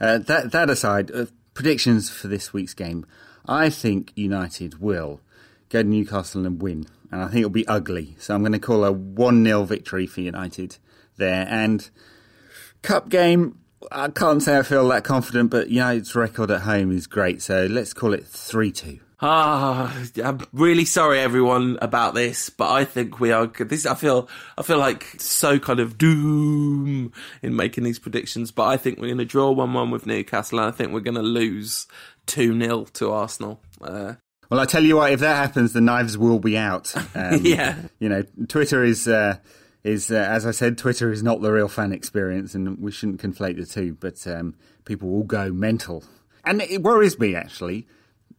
[0.00, 3.06] uh, that that aside, uh, predictions for this week's game.
[3.48, 5.20] I think United will
[5.76, 6.86] go to Newcastle and win.
[7.10, 8.16] And I think it'll be ugly.
[8.18, 10.78] So I'm going to call a 1 0 victory for United
[11.16, 11.46] there.
[11.48, 11.88] And
[12.82, 13.58] cup game,
[13.92, 17.42] I can't say I feel that confident, but United's record at home is great.
[17.42, 19.00] So let's call it 3 2.
[19.18, 24.28] Ah, I'm really sorry everyone about this, but I think we are this I feel
[24.58, 29.06] I feel like so kind of doom in making these predictions, but I think we're
[29.06, 31.86] going to draw 1-1 with Newcastle and I think we're going to lose
[32.26, 33.62] 2-0 to Arsenal.
[33.80, 34.14] Uh,
[34.50, 36.94] well, I tell you what, if that happens, the knives will be out.
[37.14, 37.76] Um, yeah.
[37.98, 39.38] You know, Twitter is, uh,
[39.82, 43.22] is uh, as I said, Twitter is not the real fan experience, and we shouldn't
[43.22, 46.04] conflate the two, but um, people will go mental.
[46.44, 47.86] And it worries me, actually.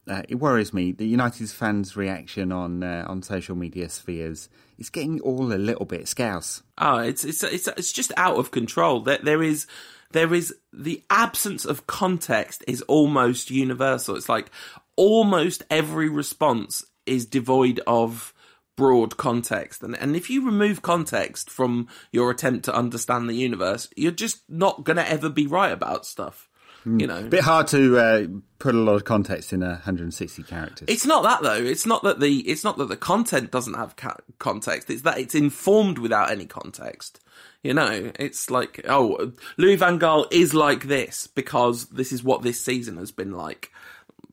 [0.08, 0.92] Uh, it worries me.
[0.92, 4.48] The United's fans' reaction on uh, on social media spheres
[4.78, 6.62] is getting all a little bit scouse.
[6.78, 9.00] Oh, it's it's it's it's just out of control.
[9.00, 9.66] There there is
[10.12, 14.16] there is the absence of context is almost universal.
[14.16, 14.50] It's like
[14.98, 18.34] almost every response is devoid of
[18.76, 19.82] broad context.
[19.82, 24.42] And, and if you remove context from your attempt to understand the universe, you're just
[24.48, 26.48] not going to ever be right about stuff.
[26.84, 28.26] You know, a bit hard to uh,
[28.58, 30.86] put a lot of context in 160 characters.
[30.88, 31.62] It's not that though.
[31.62, 34.88] It's not that the it's not that the content doesn't have ca- context.
[34.88, 37.20] It's that it's informed without any context.
[37.62, 42.42] You know, it's like oh, Louis van Gaal is like this because this is what
[42.42, 43.70] this season has been like.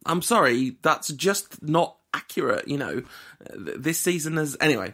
[0.06, 2.68] I'm sorry, that's just not accurate.
[2.68, 3.04] You know,
[3.56, 4.94] this season has anyway.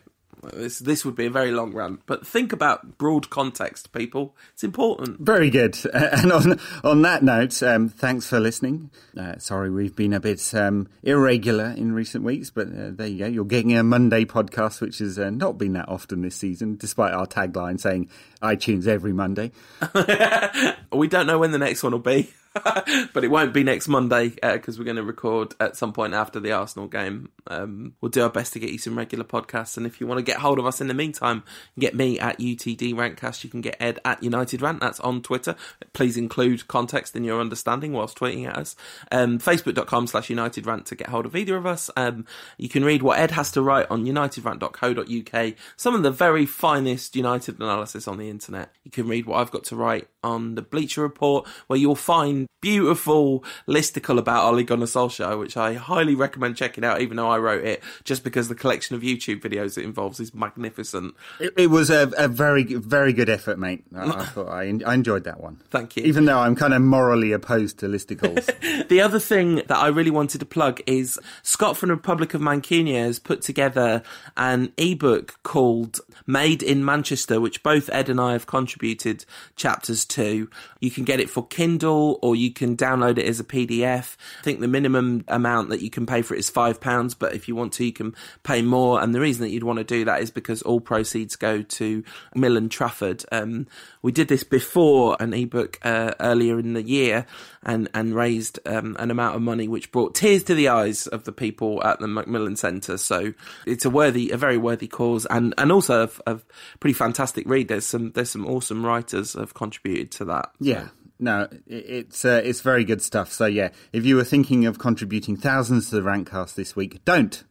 [0.54, 4.36] This this would be a very long run, but think about broad context, people.
[4.54, 5.20] It's important.
[5.20, 5.78] Very good.
[5.94, 8.90] And on on that note, um, thanks for listening.
[9.16, 13.20] Uh, sorry, we've been a bit um, irregular in recent weeks, but uh, there you
[13.20, 13.28] go.
[13.28, 17.14] You're getting a Monday podcast, which has uh, not been that often this season, despite
[17.14, 18.10] our tagline saying
[18.42, 19.52] iTunes every Monday.
[20.92, 22.32] we don't know when the next one will be.
[23.14, 26.14] but it won't be next Monday because uh, we're going to record at some point
[26.14, 27.30] after the Arsenal game.
[27.48, 30.18] Um, we'll do our best to get you some regular podcasts, and if you want
[30.18, 31.44] to get hold of us in the meantime,
[31.80, 33.46] get me at UTD Rantcast.
[33.46, 34.82] You can get Ed at United Rant.
[34.82, 35.56] That's on Twitter.
[35.94, 38.76] Please include context in your understanding whilst tweeting at us.
[39.12, 41.90] Um, Facebook.com slash United Rant to get hold of either of us.
[41.96, 42.26] Um,
[42.58, 45.54] you can read what Ed has to write on UnitedRant.co.uk.
[45.78, 48.74] Some of the very finest United analysis on the internet.
[48.84, 52.41] You can read what I've got to write on the Bleacher Report, where you'll find
[52.62, 57.38] beautiful listicle about Ole Gunnar Solskjaer, which I highly recommend checking out, even though I
[57.40, 61.16] wrote it, just because the collection of YouTube videos it involves is magnificent.
[61.40, 63.84] It, it was a, a, very, very good effort, mate.
[63.96, 65.60] I, I thought I, I, enjoyed that one.
[65.72, 66.04] Thank you.
[66.04, 68.88] Even though I'm kind of morally opposed to listicles.
[68.88, 72.42] the other thing that I really wanted to plug is Scott from the Republic of
[72.42, 74.04] Mancunia has put together
[74.38, 79.26] an ebook called Made in Manchester, which both Ed and I have contributed
[79.56, 80.50] chapters to.
[80.80, 84.16] You can get it for Kindle or you can download it as a PDF.
[84.40, 87.48] I think the minimum amount that you can pay for it is £5, but if
[87.48, 89.02] you want to, you can pay more.
[89.02, 92.04] And the reason that you'd want to do that is because all proceeds go to
[92.36, 93.24] Mill and Trafford.
[93.32, 93.68] Um,
[94.02, 97.26] we did this before an ebook uh, earlier in the year
[97.64, 101.26] and, and raised um, an amount of money which brought tears to the eyes of
[101.26, 102.98] the people at the Macmillan Centre.
[102.98, 103.34] So
[103.66, 106.40] it's a worthy, a very worthy cause and, and also a, a
[106.80, 107.68] pretty fantastic read.
[107.68, 110.52] There's some, there's some awesome writers have contributed to that.
[110.60, 110.88] Yeah.
[111.22, 113.32] No, it's uh, it's very good stuff.
[113.32, 117.44] So yeah, if you were thinking of contributing thousands to the Rantcast this week, don't.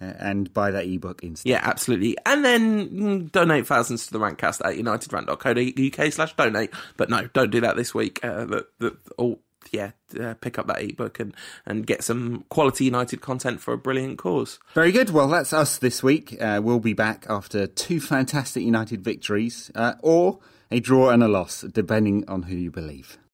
[0.00, 1.50] Uh, and buy that ebook instead.
[1.50, 2.16] Yeah, absolutely.
[2.24, 6.70] And then mm, donate thousands to the Rantcast at unitedrant.co.uk slash donate.
[6.96, 8.24] But no, don't do that this week.
[8.24, 9.40] Uh, the, the, all,
[9.72, 11.34] yeah, uh, pick up that ebook and,
[11.66, 14.60] and get some quality United content for a brilliant cause.
[14.72, 15.10] Very good.
[15.10, 16.36] Well, that's us this week.
[16.40, 20.38] Uh, we'll be back after two fantastic United victories, uh, or
[20.70, 23.18] a draw and a loss, depending on who you believe.